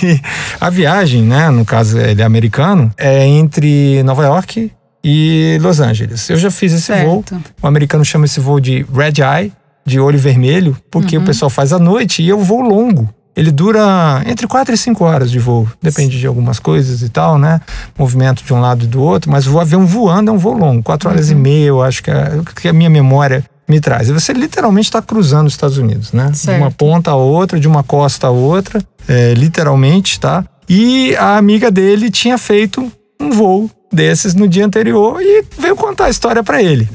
a 0.61 0.69
viagem, 0.69 1.21
né, 1.21 1.49
no 1.49 1.65
caso 1.65 1.99
ele 1.99 2.21
é 2.21 2.25
americano, 2.25 2.89
é 2.97 3.27
entre 3.27 4.01
Nova 4.03 4.23
York 4.23 4.71
e 5.03 5.57
Los 5.59 5.81
Angeles. 5.81 6.29
Eu 6.29 6.37
já 6.37 6.49
fiz 6.49 6.71
esse 6.71 6.83
certo. 6.83 7.05
voo. 7.05 7.25
O 7.61 7.67
americano 7.67 8.05
chama 8.05 8.23
esse 8.23 8.39
voo 8.39 8.61
de 8.61 8.85
Red 8.93 9.15
Eye, 9.21 9.51
de 9.85 9.99
olho 9.99 10.17
vermelho, 10.17 10.77
porque 10.89 11.17
uhum. 11.17 11.23
o 11.23 11.25
pessoal 11.25 11.49
faz 11.49 11.73
à 11.73 11.79
noite 11.79 12.23
e 12.23 12.29
é 12.29 12.35
um 12.35 12.43
voo 12.43 12.61
longo. 12.61 13.09
Ele 13.35 13.51
dura 13.51 14.23
entre 14.25 14.47
4 14.47 14.73
e 14.73 14.77
5 14.77 15.03
horas 15.03 15.29
de 15.29 15.37
voo, 15.37 15.67
depende 15.81 16.17
de 16.17 16.25
algumas 16.27 16.59
coisas 16.59 17.01
e 17.01 17.09
tal, 17.09 17.37
né? 17.37 17.59
Movimento 17.99 18.41
de 18.41 18.53
um 18.53 18.61
lado 18.61 18.85
e 18.85 18.87
do 18.87 19.01
outro, 19.01 19.29
mas 19.29 19.47
o 19.47 19.59
avião 19.59 19.85
voando 19.85 20.31
é 20.31 20.33
um 20.33 20.37
voo 20.37 20.57
longo, 20.57 20.81
4 20.81 21.09
horas 21.09 21.29
uhum. 21.29 21.33
e 21.33 21.39
meia, 21.41 21.67
eu 21.67 21.83
acho 21.83 22.01
que, 22.01 22.09
é, 22.09 22.39
que 22.55 22.69
a 22.69 22.73
minha 22.73 22.89
memória 22.89 23.43
me 23.67 23.80
traz. 23.80 24.08
E 24.08 24.13
você 24.13 24.34
literalmente 24.34 24.88
está 24.88 25.01
cruzando 25.01 25.47
os 25.47 25.53
Estados 25.53 25.77
Unidos, 25.77 26.13
né? 26.13 26.32
Certo. 26.34 26.58
De 26.58 26.63
uma 26.63 26.71
ponta 26.71 27.12
a 27.12 27.15
outra, 27.15 27.60
de 27.60 27.67
uma 27.67 27.84
costa 27.84 28.27
a 28.27 28.32
outra, 28.32 28.82
é, 29.08 29.34
literalmente, 29.34 30.19
tá? 30.19 30.45
E 30.69 31.15
a 31.15 31.38
amiga 31.38 31.69
dele 31.69 32.10
tinha 32.10 32.38
feito 32.38 32.91
um 33.19 33.30
voo 33.30 33.69
desses 33.91 34.34
no 34.34 34.47
dia 34.47 34.65
anterior 34.65 35.21
e 35.21 35.43
veio 35.58 35.75
contar 35.75 36.06
a 36.06 36.10
história 36.10 36.43
para 36.43 36.62
ele. 36.62 36.88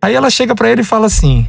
Aí 0.00 0.14
ela 0.14 0.30
chega 0.30 0.54
para 0.54 0.70
ele 0.70 0.82
e 0.82 0.84
fala 0.84 1.06
assim: 1.06 1.46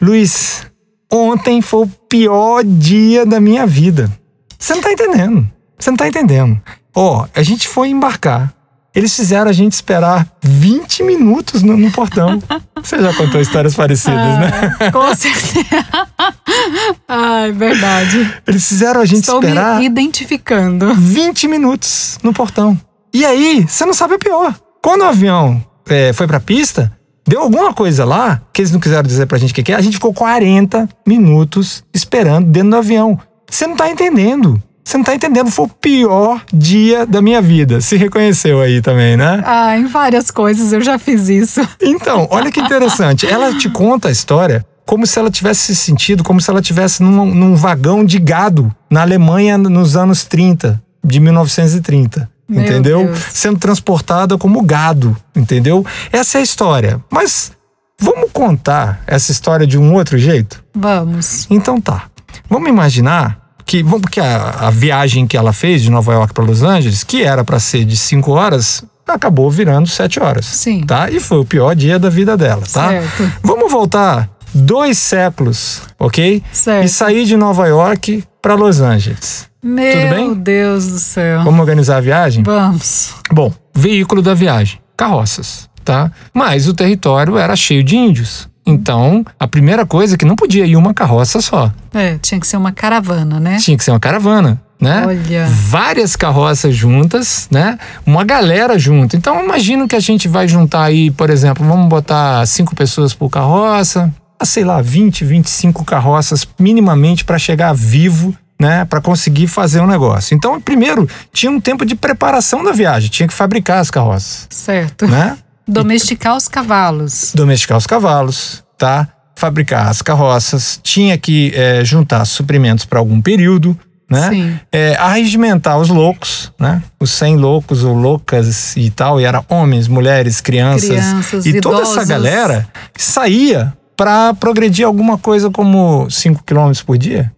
Luiz, 0.00 0.66
ontem 1.12 1.60
foi 1.60 1.84
o 1.84 1.90
pior 2.08 2.64
dia 2.64 3.26
da 3.26 3.40
minha 3.40 3.66
vida. 3.66 4.10
Você 4.58 4.74
não 4.74 4.82
tá 4.82 4.92
entendendo. 4.92 5.48
Você 5.78 5.90
não 5.90 5.96
tá 5.96 6.08
entendendo. 6.08 6.60
Ó, 6.94 7.22
oh, 7.22 7.28
a 7.34 7.42
gente 7.42 7.68
foi 7.68 7.88
embarcar. 7.88 8.52
Eles 8.94 9.14
fizeram 9.14 9.50
a 9.50 9.52
gente 9.52 9.72
esperar 9.72 10.26
20 10.42 11.02
minutos 11.02 11.62
no, 11.62 11.76
no 11.76 11.90
portão. 11.92 12.42
Você 12.82 13.00
já 13.00 13.12
contou 13.12 13.40
histórias 13.40 13.74
parecidas, 13.74 14.18
ah, 14.18 14.38
né? 14.38 14.90
Com 14.90 15.14
certeza. 15.14 15.96
Ai, 17.06 17.52
verdade. 17.52 18.34
Eles 18.46 18.66
fizeram 18.66 19.00
a 19.00 19.04
gente 19.04 19.20
Estou 19.20 19.40
esperar. 19.40 19.78
Me 19.78 19.86
identificando. 19.86 20.94
20 20.94 21.48
minutos 21.48 22.18
no 22.22 22.32
portão. 22.32 22.78
E 23.12 23.24
aí, 23.24 23.66
você 23.68 23.84
não 23.84 23.92
sabe 23.92 24.14
o 24.14 24.18
pior. 24.18 24.54
Quando 24.82 25.02
o 25.02 25.04
avião 25.04 25.62
é, 25.88 26.12
foi 26.12 26.26
pra 26.26 26.40
pista, 26.40 26.92
deu 27.26 27.40
alguma 27.40 27.74
coisa 27.74 28.04
lá 28.04 28.40
que 28.52 28.62
eles 28.62 28.72
não 28.72 28.80
quiseram 28.80 29.02
dizer 29.06 29.26
pra 29.26 29.38
gente 29.38 29.52
o 29.52 29.54
que, 29.54 29.62
que 29.62 29.72
é. 29.72 29.76
A 29.76 29.80
gente 29.80 29.94
ficou 29.94 30.14
40 30.14 30.88
minutos 31.06 31.84
esperando 31.92 32.46
dentro 32.46 32.70
do 32.70 32.76
avião. 32.76 33.18
Você 33.50 33.66
não 33.66 33.76
tá 33.76 33.90
entendendo. 33.90 34.62
Você 34.88 34.96
não 34.96 35.04
tá 35.04 35.14
entendendo, 35.14 35.50
foi 35.50 35.66
o 35.66 35.68
pior 35.68 36.42
dia 36.50 37.04
da 37.04 37.20
minha 37.20 37.42
vida. 37.42 37.78
Se 37.78 37.94
reconheceu 37.94 38.58
aí 38.58 38.80
também, 38.80 39.18
né? 39.18 39.42
Ah, 39.44 39.76
em 39.76 39.84
várias 39.84 40.30
coisas 40.30 40.72
eu 40.72 40.80
já 40.80 40.98
fiz 40.98 41.28
isso. 41.28 41.60
Então, 41.78 42.26
olha 42.30 42.50
que 42.50 42.58
interessante. 42.58 43.26
Ela 43.26 43.52
te 43.52 43.68
conta 43.68 44.08
a 44.08 44.10
história 44.10 44.64
como 44.86 45.06
se 45.06 45.18
ela 45.18 45.30
tivesse 45.30 45.66
se 45.66 45.76
sentido, 45.76 46.24
como 46.24 46.40
se 46.40 46.48
ela 46.48 46.62
tivesse 46.62 47.02
num, 47.02 47.26
num 47.26 47.54
vagão 47.54 48.02
de 48.02 48.18
gado 48.18 48.74
na 48.90 49.02
Alemanha 49.02 49.58
nos 49.58 49.94
anos 49.94 50.24
30, 50.24 50.82
de 51.04 51.20
1930. 51.20 52.26
Meu 52.48 52.62
entendeu? 52.62 53.14
Sendo 53.30 53.58
transportada 53.58 54.38
como 54.38 54.62
gado, 54.62 55.14
entendeu? 55.36 55.84
Essa 56.10 56.38
é 56.38 56.40
a 56.40 56.44
história. 56.44 56.98
Mas 57.10 57.52
vamos 58.00 58.30
contar 58.32 59.02
essa 59.06 59.32
história 59.32 59.66
de 59.66 59.76
um 59.76 59.92
outro 59.92 60.16
jeito? 60.16 60.64
Vamos. 60.74 61.46
Então 61.50 61.78
tá. 61.78 62.04
Vamos 62.48 62.70
imaginar 62.70 63.47
que, 63.68 63.84
porque 63.84 64.18
a, 64.18 64.66
a 64.66 64.70
viagem 64.70 65.26
que 65.26 65.36
ela 65.36 65.52
fez 65.52 65.82
de 65.82 65.90
Nova 65.90 66.14
York 66.14 66.32
para 66.32 66.42
Los 66.42 66.62
Angeles, 66.62 67.04
que 67.04 67.22
era 67.22 67.44
para 67.44 67.60
ser 67.60 67.84
de 67.84 67.98
cinco 67.98 68.32
horas, 68.32 68.82
acabou 69.06 69.50
virando 69.50 69.86
sete 69.86 70.18
horas. 70.18 70.46
Sim. 70.46 70.84
Tá? 70.86 71.10
E 71.10 71.20
foi 71.20 71.38
o 71.38 71.44
pior 71.44 71.76
dia 71.76 71.98
da 71.98 72.08
vida 72.08 72.34
dela, 72.34 72.62
tá? 72.72 72.88
Certo. 72.88 73.30
Vamos 73.42 73.70
voltar 73.70 74.30
dois 74.54 74.96
séculos, 74.96 75.82
ok? 75.98 76.42
Certo. 76.50 76.86
E 76.86 76.88
sair 76.88 77.26
de 77.26 77.36
Nova 77.36 77.66
York 77.66 78.24
para 78.40 78.54
Los 78.54 78.80
Angeles. 78.80 79.46
Meu 79.62 79.92
Tudo 79.92 80.14
bem? 80.14 80.34
Deus 80.34 80.86
do 80.86 80.98
céu. 80.98 81.44
Vamos 81.44 81.60
organizar 81.60 81.98
a 81.98 82.00
viagem? 82.00 82.42
Vamos. 82.42 83.16
Bom, 83.30 83.52
veículo 83.74 84.22
da 84.22 84.32
viagem, 84.32 84.80
carroças, 84.96 85.68
tá? 85.84 86.10
Mas 86.32 86.66
o 86.66 86.72
território 86.72 87.36
era 87.36 87.54
cheio 87.54 87.84
de 87.84 87.96
índios. 87.96 88.48
Então, 88.68 89.24
a 89.40 89.48
primeira 89.48 89.86
coisa 89.86 90.14
é 90.14 90.18
que 90.18 90.26
não 90.26 90.36
podia 90.36 90.66
ir 90.66 90.76
uma 90.76 90.92
carroça 90.92 91.40
só. 91.40 91.72
É, 91.94 92.18
tinha 92.18 92.38
que 92.38 92.46
ser 92.46 92.58
uma 92.58 92.70
caravana, 92.70 93.40
né? 93.40 93.56
Tinha 93.56 93.76
que 93.76 93.82
ser 93.82 93.92
uma 93.92 94.00
caravana. 94.00 94.60
Né? 94.78 95.04
Olha. 95.06 95.46
Várias 95.46 96.14
carroças 96.14 96.74
juntas, 96.74 97.48
né? 97.50 97.78
Uma 98.06 98.24
galera 98.24 98.78
junto. 98.78 99.16
Então, 99.16 99.42
imagino 99.42 99.88
que 99.88 99.96
a 99.96 100.00
gente 100.00 100.28
vai 100.28 100.46
juntar 100.46 100.84
aí, 100.84 101.10
por 101.10 101.30
exemplo, 101.30 101.66
vamos 101.66 101.88
botar 101.88 102.46
cinco 102.46 102.76
pessoas 102.76 103.14
por 103.14 103.30
carroça, 103.30 104.12
sei 104.44 104.64
lá, 104.64 104.80
20, 104.82 105.24
25 105.24 105.84
carroças 105.84 106.46
minimamente 106.58 107.24
para 107.24 107.38
chegar 107.38 107.74
vivo 107.74 108.36
né, 108.60 108.84
para 108.84 109.00
conseguir 109.00 109.46
fazer 109.46 109.80
um 109.80 109.86
negócio. 109.86 110.34
Então, 110.34 110.60
primeiro, 110.60 111.08
tinha 111.32 111.50
um 111.50 111.60
tempo 111.60 111.86
de 111.86 111.94
preparação 111.94 112.64
da 112.64 112.72
viagem, 112.72 113.08
tinha 113.08 113.28
que 113.28 113.34
fabricar 113.34 113.78
as 113.78 113.90
carroças. 113.90 114.46
Certo. 114.50 115.06
Né? 115.06 115.36
Domesticar 115.68 116.36
os 116.36 116.48
cavalos. 116.48 117.32
Domesticar 117.34 117.76
os 117.76 117.86
cavalos, 117.86 118.64
tá? 118.78 119.06
Fabricar 119.36 119.88
as 119.88 120.00
carroças, 120.02 120.80
tinha 120.82 121.16
que 121.18 121.52
é, 121.54 121.84
juntar 121.84 122.24
suprimentos 122.24 122.84
para 122.84 122.98
algum 122.98 123.20
período, 123.20 123.78
né? 124.10 124.30
Sim. 124.30 124.60
É, 124.72 124.96
arregimentar 124.96 125.78
os 125.78 125.90
loucos, 125.90 126.50
né? 126.58 126.82
Os 126.98 127.10
100 127.10 127.36
loucos 127.36 127.84
ou 127.84 127.94
loucas 127.94 128.76
e 128.76 128.90
tal, 128.90 129.20
e 129.20 129.24
era 129.24 129.44
homens, 129.48 129.86
mulheres, 129.86 130.40
crianças, 130.40 130.88
Crianças, 130.88 131.46
e 131.46 131.60
toda 131.60 131.82
essa 131.82 131.92
idosos. 131.92 132.08
galera 132.08 132.68
saía 132.96 133.76
para 133.96 134.32
progredir 134.34 134.86
alguma 134.86 135.18
coisa 135.18 135.50
como 135.50 136.08
5 136.10 136.42
quilômetros 136.44 136.82
por 136.82 136.96
dia. 136.96 137.30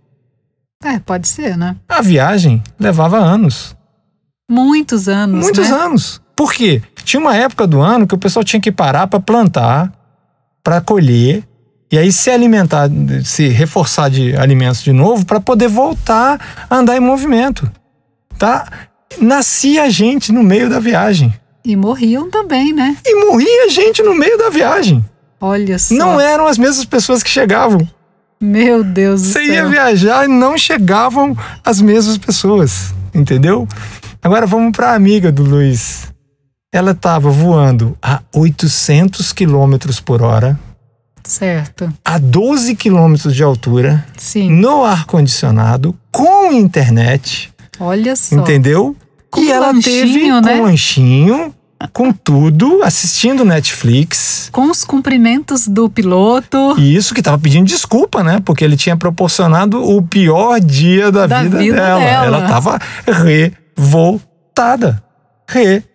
É, 0.84 0.98
pode 1.00 1.26
ser, 1.28 1.56
né? 1.58 1.76
A 1.88 2.00
viagem 2.00 2.62
levava 2.78 3.18
anos, 3.18 3.76
Muitos 4.48 5.08
anos. 5.08 5.44
muitos 5.44 5.68
né? 5.68 5.76
anos. 5.76 6.20
Por 6.34 6.52
quê? 6.54 6.82
Tinha 7.04 7.20
uma 7.20 7.36
época 7.36 7.66
do 7.66 7.80
ano 7.80 8.06
que 8.06 8.14
o 8.14 8.18
pessoal 8.18 8.44
tinha 8.44 8.60
que 8.60 8.70
parar 8.72 9.06
para 9.06 9.20
plantar, 9.20 9.92
para 10.62 10.80
colher 10.80 11.44
e 11.90 11.98
aí 11.98 12.12
se 12.12 12.30
alimentar, 12.30 12.88
se 13.24 13.48
reforçar 13.48 14.08
de 14.10 14.36
alimentos 14.36 14.82
de 14.82 14.92
novo 14.92 15.24
para 15.26 15.40
poder 15.40 15.68
voltar 15.68 16.66
a 16.68 16.76
andar 16.76 16.96
em 16.96 17.00
movimento, 17.00 17.70
tá? 18.38 18.66
Nascia 19.20 19.90
gente 19.90 20.30
no 20.32 20.42
meio 20.42 20.70
da 20.70 20.78
viagem 20.78 21.34
E 21.64 21.74
morriam 21.74 22.30
também, 22.30 22.72
né? 22.72 22.96
e 23.04 23.26
morria 23.26 23.68
gente 23.70 24.02
no 24.02 24.14
meio 24.14 24.38
da 24.38 24.50
viagem. 24.50 25.04
Olha 25.40 25.78
só. 25.78 25.94
Não 25.94 26.20
eram 26.20 26.46
as 26.46 26.56
mesmas 26.58 26.84
pessoas 26.84 27.22
que 27.22 27.30
chegavam. 27.30 27.86
Meu 28.40 28.84
Deus 28.84 29.22
do 29.22 29.28
Você 29.28 29.44
céu. 29.46 29.54
ia 29.54 29.66
viajar 29.68 30.24
e 30.24 30.28
não 30.28 30.56
chegavam 30.56 31.36
as 31.64 31.80
mesmas 31.80 32.16
pessoas, 32.18 32.94
entendeu? 33.12 33.66
Agora 34.22 34.46
vamos 34.46 34.70
para 34.72 34.90
a 34.92 34.94
amiga 34.94 35.32
do 35.32 35.42
Luiz. 35.42 36.08
Ela 36.72 36.92
estava 36.92 37.28
voando 37.30 37.98
a 38.00 38.20
800 38.32 39.32
quilômetros 39.32 39.98
por 39.98 40.22
hora, 40.22 40.56
Certo. 41.24 41.92
a 42.04 42.16
12 42.16 42.76
quilômetros 42.76 43.34
de 43.34 43.42
altura, 43.42 44.06
Sim. 44.16 44.52
no 44.52 44.84
ar-condicionado, 44.84 45.96
com 46.12 46.52
internet, 46.52 47.52
Olha 47.80 48.14
só. 48.14 48.36
entendeu? 48.36 48.96
Com 49.28 49.40
e 49.40 49.50
ela 49.50 49.74
teve 49.80 50.30
né? 50.40 50.40
com 50.58 50.62
lanchinho, 50.62 51.52
com 51.92 52.12
tudo, 52.12 52.84
assistindo 52.84 53.44
Netflix. 53.44 54.48
Com 54.52 54.70
os 54.70 54.84
cumprimentos 54.84 55.66
do 55.66 55.90
piloto. 55.90 56.76
E 56.78 56.94
isso 56.94 57.12
que 57.14 57.22
tava 57.22 57.38
pedindo 57.38 57.66
desculpa, 57.66 58.22
né? 58.22 58.40
Porque 58.44 58.62
ele 58.64 58.76
tinha 58.76 58.96
proporcionado 58.96 59.82
o 59.82 60.00
pior 60.02 60.60
dia 60.60 61.10
da, 61.10 61.26
Da 61.26 61.42
vida, 61.42 61.58
vida 61.58 61.74
dela. 61.76 61.98
dela. 62.00 62.26
Ela 62.26 62.48
tava 62.48 62.78
revoltada. 63.76 65.02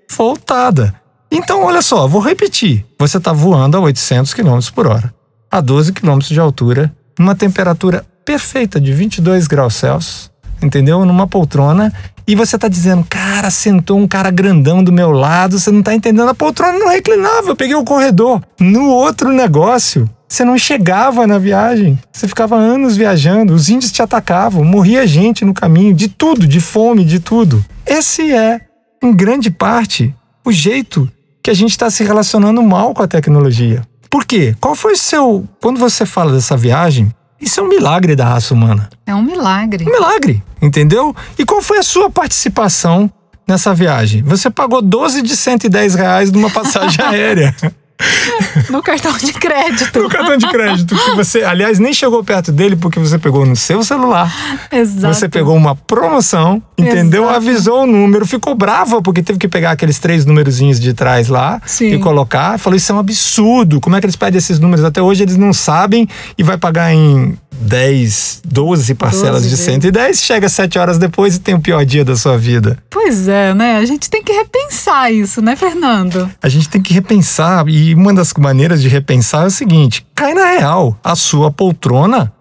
Revoltada. 0.10 0.96
Então, 1.32 1.64
olha 1.64 1.82
só, 1.82 2.08
vou 2.08 2.22
repetir. 2.22 2.86
Você 3.00 3.20
tá 3.20 3.34
voando 3.34 3.78
a 3.78 3.80
800 3.82 4.34
km 4.34 4.60
por 4.74 4.88
hora, 4.88 5.14
a 5.52 5.60
12 5.60 5.94
km 5.94 6.20
de 6.20 6.40
altura, 6.40 6.96
numa 7.20 7.36
temperatura 7.36 8.06
perfeita 8.24 8.80
de 8.80 8.94
22 8.94 9.48
graus 9.48 9.76
Celsius, 9.76 10.32
entendeu? 10.62 11.06
Numa 11.06 11.28
poltrona. 11.28 11.94
E 12.28 12.36
você 12.36 12.58
tá 12.58 12.68
dizendo, 12.68 13.06
cara, 13.08 13.52
sentou 13.52 14.00
um 14.00 14.08
cara 14.08 14.32
grandão 14.32 14.84
do 14.84 14.92
meu 14.92 15.12
lado, 15.12 15.60
você 15.60 15.70
não 15.70 15.84
tá 15.84 15.94
entendendo. 15.94 16.30
A 16.30 16.34
poltrona 16.34 16.80
não 16.80 16.90
reclinava, 16.90 17.50
eu 17.50 17.56
peguei 17.56 17.76
o 17.76 17.84
corredor. 17.84 18.42
No 18.60 18.88
outro 18.90 19.32
negócio, 19.32 20.10
você 20.28 20.44
não 20.44 20.58
chegava 20.58 21.28
na 21.28 21.38
viagem. 21.38 22.00
Você 22.12 22.28
ficava 22.28 22.56
anos 22.56 22.98
viajando, 22.98 23.54
os 23.54 23.70
índios 23.70 23.92
te 23.92 24.02
atacavam, 24.02 24.64
morria 24.64 25.06
gente 25.06 25.46
no 25.46 25.54
caminho, 25.54 25.94
de 25.94 26.08
tudo, 26.08 26.48
de 26.48 26.60
fome, 26.60 27.06
de 27.06 27.20
tudo. 27.20 27.64
Esse 27.86 28.34
é, 28.34 28.62
em 29.06 29.14
grande 29.14 29.52
parte, 29.52 30.14
o 30.44 30.52
jeito 30.52 31.10
que 31.42 31.52
a 31.52 31.54
gente 31.54 31.72
está 31.72 31.90
se 31.90 32.04
relacionando 32.04 32.62
mal 32.64 32.94
com 32.94 33.04
a 33.04 33.08
tecnologia. 33.08 33.84
Por 34.10 34.26
quê? 34.26 34.56
Qual 34.60 34.76
foi 34.76 34.94
o 34.94 34.98
seu. 34.98 35.48
Quando 35.62 35.80
você 35.80 36.06
fala 36.06 36.32
dessa 36.32 36.58
viagem, 36.58 37.12
isso 37.40 37.60
é 37.60 37.64
um 37.64 37.68
milagre 37.68 38.16
da 38.16 38.26
raça 38.26 38.54
humana. 38.54 38.90
É 39.06 39.14
um 39.14 39.22
milagre. 39.22 39.84
Um 39.84 39.92
milagre, 39.92 40.44
entendeu? 40.62 41.16
E 41.38 41.46
qual 41.46 41.62
foi 41.62 41.78
a 41.78 41.84
sua 41.84 42.10
participação 42.10 43.12
nessa 43.48 43.74
viagem? 43.74 44.24
Você 44.24 44.50
pagou 44.50 44.82
12 44.82 45.22
de 45.22 45.36
110 45.36 45.96
reais 45.96 46.32
numa 46.32 46.50
passagem 46.50 47.04
aérea. 47.06 47.56
No 48.70 48.82
cartão 48.82 49.16
de 49.18 49.32
crédito. 49.34 50.02
no 50.02 50.10
cartão 50.10 50.38
de 50.38 50.48
crédito. 50.48 50.96
Que 50.96 51.12
você, 51.12 51.44
aliás, 51.44 51.80
nem 51.80 51.94
chegou 51.94 52.24
perto 52.24 52.52
dele 52.52 52.76
porque 52.76 53.00
você 53.00 53.18
pegou 53.18 53.46
no 53.46 53.56
seu 53.56 53.84
celular. 53.84 54.34
Exato. 54.72 55.14
Você 55.14 55.30
pegou 55.30 55.56
uma 55.56 55.76
promoção, 55.76 56.62
entendeu? 56.78 57.24
Exato. 57.24 57.38
Avisou 57.38 57.84
o 57.84 57.88
número, 57.88 58.26
ficou 58.26 58.56
brava 58.56 59.02
porque 59.02 59.22
teve 59.22 59.40
que 59.40 59.48
pegar 59.48 59.72
aqueles 59.72 60.00
três 60.00 60.26
númerozinhos 60.26 60.80
de 60.80 60.94
trás 60.94 61.28
lá 61.28 61.62
Sim. 61.66 61.94
e 61.94 62.00
colocar. 62.00 62.58
Falou: 62.58 62.76
Isso 62.76 62.92
é 62.92 62.96
um 62.96 63.00
absurdo. 63.00 63.80
Como 63.80 63.96
é 63.96 64.00
que 64.00 64.06
eles 64.06 64.16
pedem 64.16 64.38
esses 64.38 64.60
números? 64.60 64.84
Até 64.84 65.02
hoje 65.02 65.24
eles 65.24 65.38
não 65.38 65.54
sabem 65.54 66.08
e 66.38 66.44
vai 66.44 66.58
pagar 66.58 66.94
em 66.94 67.38
10, 67.62 68.42
12 68.46 68.96
parcelas 68.96 69.44
12 69.44 69.50
de 69.50 69.56
vezes. 69.56 69.66
110. 69.66 70.22
Chega 70.22 70.50
sete 70.50 70.78
horas 70.80 70.98
depois 70.98 71.36
e 71.36 71.40
tem 71.40 71.56
o 71.56 71.60
pior 71.60 71.86
dia 71.86 72.06
da 72.06 72.16
sua 72.16 72.38
vida. 72.38 72.78
Pois 72.90 73.28
é, 73.28 73.54
né? 73.54 73.78
A 73.78 73.86
gente 73.86 74.10
tem 74.10 74.24
que 74.24 74.32
repensar 74.32 75.12
isso, 75.12 75.42
né, 75.42 75.56
Fernando? 75.56 76.30
A 76.42 76.50
gente 76.50 76.70
tem 76.70 76.82
que 76.82 76.94
repensar, 76.94 77.68
e 77.68 77.94
uma 77.94 78.14
das 78.14 78.34
maneiras 78.34 78.82
de 78.82 78.88
repensar 78.88 79.44
é 79.44 79.48
o 79.48 79.52
seguinte: 79.52 80.06
cai 80.16 80.34
na 80.34 80.46
real, 80.46 80.98
a 81.04 81.16
sua 81.16 81.52
poltrona 81.52 82.32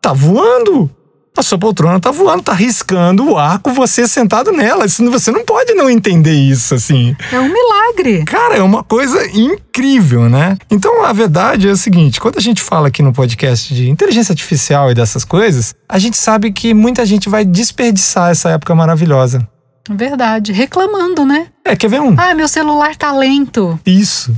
tá 0.00 0.12
voando. 0.12 0.90
A 1.36 1.42
sua 1.42 1.58
poltrona 1.58 2.00
tá 2.00 2.10
voando, 2.10 2.42
tá 2.42 2.54
riscando 2.54 3.30
o 3.30 3.36
ar 3.36 3.58
com 3.58 3.74
você 3.74 4.08
sentado 4.08 4.52
nela. 4.52 4.88
Você 4.88 5.30
não 5.30 5.44
pode 5.44 5.74
não 5.74 5.90
entender 5.90 6.32
isso, 6.32 6.74
assim. 6.74 7.14
É 7.30 7.38
um 7.38 7.52
milagre. 7.52 8.24
Cara, 8.24 8.56
é 8.56 8.62
uma 8.62 8.82
coisa 8.82 9.26
incrível, 9.30 10.30
né? 10.30 10.56
Então 10.70 11.04
a 11.04 11.12
verdade 11.12 11.68
é 11.68 11.70
o 11.70 11.76
seguinte: 11.76 12.20
quando 12.20 12.38
a 12.38 12.40
gente 12.40 12.62
fala 12.62 12.88
aqui 12.88 13.02
no 13.02 13.12
podcast 13.12 13.74
de 13.74 13.90
inteligência 13.90 14.32
artificial 14.32 14.90
e 14.90 14.94
dessas 14.94 15.24
coisas, 15.24 15.74
a 15.88 15.98
gente 15.98 16.16
sabe 16.16 16.50
que 16.52 16.72
muita 16.72 17.04
gente 17.04 17.28
vai 17.28 17.44
desperdiçar 17.44 18.30
essa 18.30 18.50
época 18.50 18.74
maravilhosa. 18.74 19.46
Verdade. 19.90 20.52
Reclamando, 20.52 21.24
né? 21.24 21.48
É, 21.64 21.76
quer 21.76 21.88
ver 21.88 22.00
um? 22.00 22.14
Ah, 22.18 22.34
meu 22.34 22.48
celular 22.48 22.96
tá 22.96 23.12
lento. 23.12 23.78
Isso. 23.86 24.34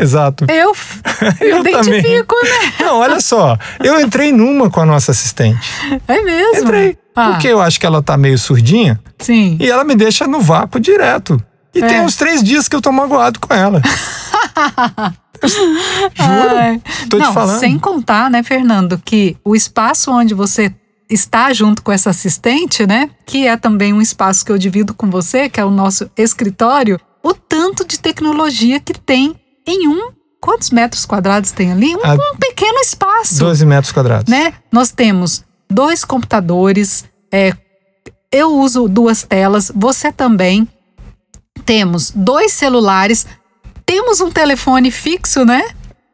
Exato. 0.00 0.46
Eu 0.48 0.72
me 1.40 1.46
Eu 1.48 1.56
também. 1.58 1.74
identifico, 1.80 2.34
né? 2.42 2.72
Não, 2.80 2.98
olha 2.98 3.20
só. 3.20 3.58
Eu 3.82 4.00
entrei 4.00 4.32
numa 4.32 4.70
com 4.70 4.80
a 4.80 4.86
nossa 4.86 5.10
assistente. 5.10 5.68
É 6.08 6.22
mesmo. 6.22 6.62
Entrei. 6.64 6.98
Ah, 7.14 7.32
Porque 7.32 7.48
eu 7.48 7.60
acho 7.60 7.78
que 7.78 7.84
ela 7.86 8.02
tá 8.02 8.16
meio 8.16 8.38
surdinha 8.38 9.00
Sim. 9.18 9.56
e 9.60 9.68
ela 9.70 9.84
me 9.84 9.94
deixa 9.94 10.26
no 10.26 10.40
vácuo 10.40 10.80
direto. 10.80 11.42
E 11.74 11.82
É. 11.82 11.86
tem 11.86 12.00
uns 12.00 12.16
três 12.16 12.42
dias 12.42 12.66
que 12.68 12.74
eu 12.74 12.80
tô 12.80 12.90
magoado 12.90 13.38
com 13.40 13.52
ela. 13.52 13.82
Juro. 15.42 16.56
Ai. 16.58 16.80
Tô 17.08 17.16
te 17.18 17.22
Não, 17.24 17.32
falando. 17.32 17.58
sem 17.60 17.78
contar, 17.78 18.30
né, 18.30 18.42
Fernando, 18.42 19.00
que 19.04 19.36
o 19.44 19.54
espaço 19.56 20.10
onde 20.12 20.34
você 20.34 20.72
está 21.08 21.52
junto 21.52 21.82
com 21.82 21.90
essa 21.90 22.10
assistente, 22.10 22.86
né, 22.86 23.10
que 23.26 23.46
é 23.46 23.56
também 23.56 23.92
um 23.92 24.00
espaço 24.02 24.44
que 24.44 24.52
eu 24.52 24.58
divido 24.58 24.94
com 24.94 25.10
você, 25.10 25.48
que 25.48 25.58
é 25.58 25.64
o 25.64 25.70
nosso 25.70 26.10
escritório, 26.16 27.00
o 27.22 27.34
tanto 27.34 27.86
de 27.86 27.98
tecnologia 27.98 28.78
que 28.80 28.92
tem 28.94 29.34
em 29.70 29.88
um. 29.88 30.10
Quantos 30.40 30.70
metros 30.70 31.04
quadrados 31.04 31.52
tem 31.52 31.70
ali? 31.70 31.94
Um, 31.94 31.98
um 31.98 32.36
pequeno 32.38 32.78
espaço. 32.80 33.38
12 33.38 33.66
metros 33.66 33.92
quadrados. 33.92 34.30
né? 34.30 34.54
Nós 34.72 34.90
temos 34.90 35.44
dois 35.70 36.04
computadores, 36.04 37.04
é, 37.30 37.52
eu 38.32 38.54
uso 38.58 38.88
duas 38.88 39.22
telas, 39.22 39.70
você 39.74 40.10
também. 40.10 40.66
Temos 41.64 42.10
dois 42.10 42.52
celulares, 42.52 43.26
temos 43.84 44.20
um 44.20 44.30
telefone 44.30 44.90
fixo, 44.90 45.44
né? 45.44 45.62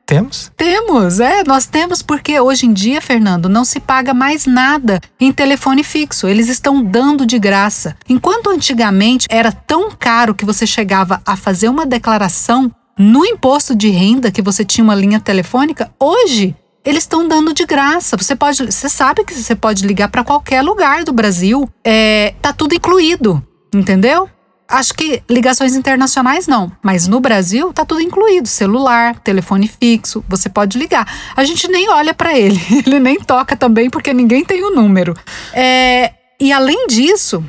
Temos? 0.04 0.52
Temos, 0.56 1.18
é, 1.18 1.42
nós 1.44 1.66
temos 1.66 2.00
porque 2.00 2.38
hoje 2.38 2.64
em 2.66 2.72
dia, 2.72 3.00
Fernando, 3.00 3.48
não 3.48 3.64
se 3.64 3.80
paga 3.80 4.14
mais 4.14 4.46
nada 4.46 5.00
em 5.18 5.32
telefone 5.32 5.82
fixo. 5.82 6.28
Eles 6.28 6.48
estão 6.48 6.80
dando 6.82 7.26
de 7.26 7.38
graça. 7.40 7.96
Enquanto 8.08 8.50
antigamente 8.50 9.26
era 9.28 9.50
tão 9.50 9.90
caro 9.90 10.32
que 10.34 10.44
você 10.44 10.64
chegava 10.64 11.20
a 11.26 11.36
fazer 11.36 11.68
uma 11.68 11.84
declaração 11.84 12.72
no 12.98 13.24
imposto 13.24 13.74
de 13.74 13.88
renda 13.90 14.30
que 14.30 14.42
você 14.42 14.64
tinha 14.64 14.84
uma 14.84 14.94
linha 14.94 15.20
telefônica, 15.20 15.92
hoje 16.00 16.54
eles 16.84 17.02
estão 17.02 17.26
dando 17.26 17.52
de 17.52 17.66
graça. 17.66 18.16
Você 18.16 18.36
pode, 18.36 18.64
você 18.64 18.88
sabe 18.88 19.24
que 19.24 19.34
você 19.34 19.56
pode 19.56 19.86
ligar 19.86 20.08
para 20.08 20.22
qualquer 20.22 20.62
lugar 20.62 21.04
do 21.04 21.12
Brasil. 21.12 21.68
É, 21.84 22.34
tá 22.40 22.52
tudo 22.52 22.74
incluído, 22.74 23.44
entendeu? 23.74 24.30
Acho 24.68 24.94
que 24.94 25.22
ligações 25.28 25.76
internacionais 25.76 26.48
não, 26.48 26.72
mas 26.82 27.06
no 27.06 27.20
Brasil 27.20 27.72
tá 27.72 27.84
tudo 27.84 28.00
incluído: 28.00 28.48
celular, 28.48 29.18
telefone 29.20 29.68
fixo, 29.68 30.24
você 30.28 30.48
pode 30.48 30.78
ligar. 30.78 31.06
A 31.36 31.44
gente 31.44 31.68
nem 31.68 31.88
olha 31.88 32.14
para 32.14 32.36
ele, 32.36 32.60
ele 32.86 32.98
nem 32.98 33.18
toca 33.18 33.56
também 33.56 33.90
porque 33.90 34.12
ninguém 34.12 34.44
tem 34.44 34.64
o 34.64 34.74
número. 34.74 35.14
É, 35.52 36.12
e 36.40 36.52
além 36.52 36.86
disso, 36.88 37.44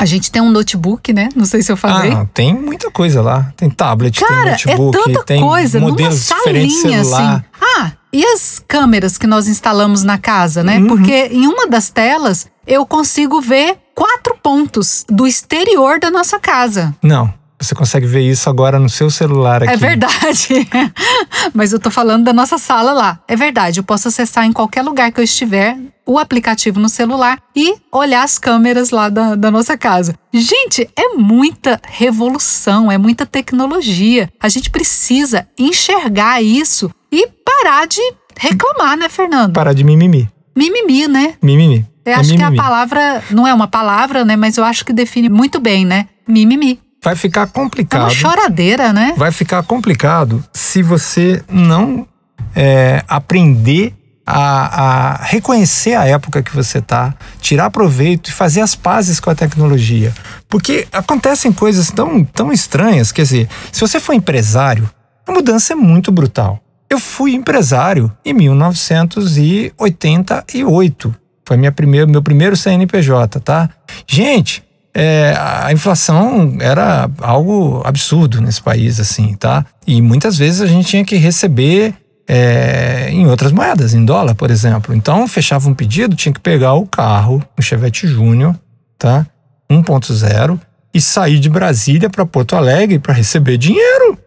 a 0.00 0.06
gente 0.06 0.30
tem 0.32 0.40
um 0.40 0.50
notebook, 0.50 1.12
né? 1.12 1.28
Não 1.36 1.44
sei 1.44 1.62
se 1.62 1.70
eu 1.70 1.76
falei. 1.76 2.10
Ah, 2.10 2.26
tem 2.32 2.54
muita 2.54 2.90
coisa 2.90 3.20
lá. 3.20 3.52
Tem 3.56 3.68
tablet, 3.68 4.18
Cara, 4.18 4.56
tem 4.56 4.74
notebook, 4.74 4.98
é 4.98 5.02
tanta 5.12 5.24
tem 5.24 5.40
coisa 5.40 5.78
modelos 5.78 6.28
numa 6.28 6.38
diferentes 6.38 6.80
salinha 6.80 7.04
celular. 7.04 7.34
assim. 7.34 7.44
Ah, 7.78 7.92
e 8.12 8.24
as 8.24 8.62
câmeras 8.66 9.18
que 9.18 9.26
nós 9.26 9.46
instalamos 9.46 10.02
na 10.02 10.16
casa, 10.16 10.62
né? 10.64 10.78
Uhum. 10.78 10.86
Porque 10.86 11.28
em 11.30 11.46
uma 11.46 11.66
das 11.66 11.90
telas 11.90 12.48
eu 12.66 12.86
consigo 12.86 13.40
ver 13.40 13.76
quatro 13.94 14.36
pontos 14.42 15.04
do 15.08 15.26
exterior 15.26 16.00
da 16.00 16.10
nossa 16.10 16.40
casa. 16.40 16.94
Não, 17.02 17.32
você 17.60 17.74
consegue 17.74 18.06
ver 18.06 18.22
isso 18.22 18.48
agora 18.48 18.78
no 18.78 18.88
seu 18.88 19.10
celular 19.10 19.62
aqui. 19.62 19.72
É 19.72 19.76
verdade. 19.76 20.68
Mas 21.54 21.72
eu 21.72 21.78
tô 21.78 21.90
falando 21.90 22.24
da 22.24 22.32
nossa 22.32 22.56
sala 22.58 22.92
lá. 22.92 23.20
É 23.28 23.36
verdade, 23.36 23.80
eu 23.80 23.84
posso 23.84 24.08
acessar 24.08 24.44
em 24.46 24.52
qualquer 24.52 24.82
lugar 24.82 25.12
que 25.12 25.20
eu 25.20 25.24
estiver 25.24 25.76
o 26.06 26.18
aplicativo 26.18 26.80
no 26.80 26.88
celular 26.88 27.38
e 27.54 27.74
olhar 27.92 28.24
as 28.24 28.38
câmeras 28.38 28.90
lá 28.90 29.08
da, 29.08 29.34
da 29.34 29.50
nossa 29.50 29.76
casa. 29.76 30.14
Gente, 30.32 30.88
é 30.96 31.08
muita 31.14 31.80
revolução, 31.86 32.90
é 32.90 32.98
muita 32.98 33.24
tecnologia. 33.26 34.28
A 34.40 34.48
gente 34.48 34.70
precisa 34.70 35.46
enxergar 35.58 36.42
isso 36.42 36.90
e 37.12 37.28
parar 37.44 37.86
de 37.86 38.00
reclamar, 38.38 38.96
né, 38.96 39.08
Fernando? 39.08 39.52
Parar 39.52 39.72
de 39.74 39.84
mimimi. 39.84 40.28
Mimimi, 40.56 41.06
né? 41.06 41.34
Mimimi. 41.42 41.86
Eu 42.04 42.12
É 42.12 42.16
acho 42.16 42.30
que 42.30 42.42
a 42.42 42.46
mimimi. 42.50 42.56
palavra 42.56 43.22
não 43.30 43.46
é 43.46 43.52
uma 43.54 43.68
palavra, 43.68 44.24
né? 44.24 44.34
Mas 44.34 44.56
eu 44.56 44.64
acho 44.64 44.84
que 44.84 44.92
define 44.92 45.28
muito 45.28 45.60
bem, 45.60 45.84
né? 45.84 46.06
Mimimi. 46.26 46.80
Vai 47.02 47.16
ficar 47.16 47.42
É 47.42 47.46
complicado. 47.46 48.02
uma 48.02 48.10
choradeira, 48.10 48.92
né? 48.92 49.14
vai 49.16 49.32
ficar 49.32 49.62
complicado 49.62 50.44
se 50.52 50.82
você 50.82 51.42
não 51.50 52.06
é, 52.54 53.02
aprender 53.08 53.94
a, 54.26 55.12
a 55.12 55.16
reconhecer 55.24 55.94
a 55.94 56.04
época 56.06 56.42
que 56.42 56.54
você 56.54 56.78
tá, 56.80 57.14
tirar 57.40 57.70
proveito 57.70 58.28
e 58.28 58.32
fazer 58.32 58.60
as 58.60 58.74
pazes 58.76 59.18
com 59.18 59.30
a 59.30 59.34
tecnologia. 59.34 60.12
Porque 60.48 60.86
acontecem 60.92 61.50
coisas 61.52 61.90
tão, 61.90 62.22
tão 62.24 62.52
estranhas. 62.52 63.10
Quer 63.12 63.22
dizer, 63.22 63.48
se 63.72 63.80
você 63.80 63.98
for 63.98 64.12
empresário, 64.12 64.88
a 65.26 65.32
mudança 65.32 65.72
é 65.72 65.76
muito 65.76 66.12
brutal. 66.12 66.60
Eu 66.88 66.98
fui 67.00 67.34
empresário 67.34 68.12
em 68.24 68.32
1988. 68.32 71.14
Foi 71.44 71.56
minha 71.56 71.72
primeiro, 71.72 72.08
meu 72.10 72.22
primeiro 72.22 72.56
CNPJ, 72.56 73.40
tá? 73.40 73.68
Gente, 74.06 74.62
é, 75.02 75.34
a 75.34 75.72
inflação 75.72 76.58
era 76.60 77.10
algo 77.22 77.80
absurdo 77.86 78.38
nesse 78.38 78.60
país, 78.60 79.00
assim, 79.00 79.32
tá? 79.32 79.64
E 79.86 80.02
muitas 80.02 80.36
vezes 80.36 80.60
a 80.60 80.66
gente 80.66 80.88
tinha 80.88 81.02
que 81.02 81.16
receber 81.16 81.94
é, 82.28 83.08
em 83.10 83.26
outras 83.26 83.50
moedas, 83.50 83.94
em 83.94 84.04
dólar, 84.04 84.34
por 84.34 84.50
exemplo. 84.50 84.94
Então, 84.94 85.26
fechava 85.26 85.70
um 85.70 85.74
pedido, 85.74 86.14
tinha 86.14 86.34
que 86.34 86.38
pegar 86.38 86.74
o 86.74 86.86
carro, 86.86 87.42
um 87.58 87.62
Chevette 87.62 88.06
Júnior, 88.06 88.54
tá? 88.98 89.26
1.0, 89.70 90.60
e 90.92 91.00
sair 91.00 91.38
de 91.38 91.48
Brasília 91.48 92.10
para 92.10 92.26
Porto 92.26 92.54
Alegre 92.54 92.98
para 92.98 93.14
receber 93.14 93.56
dinheiro 93.56 94.18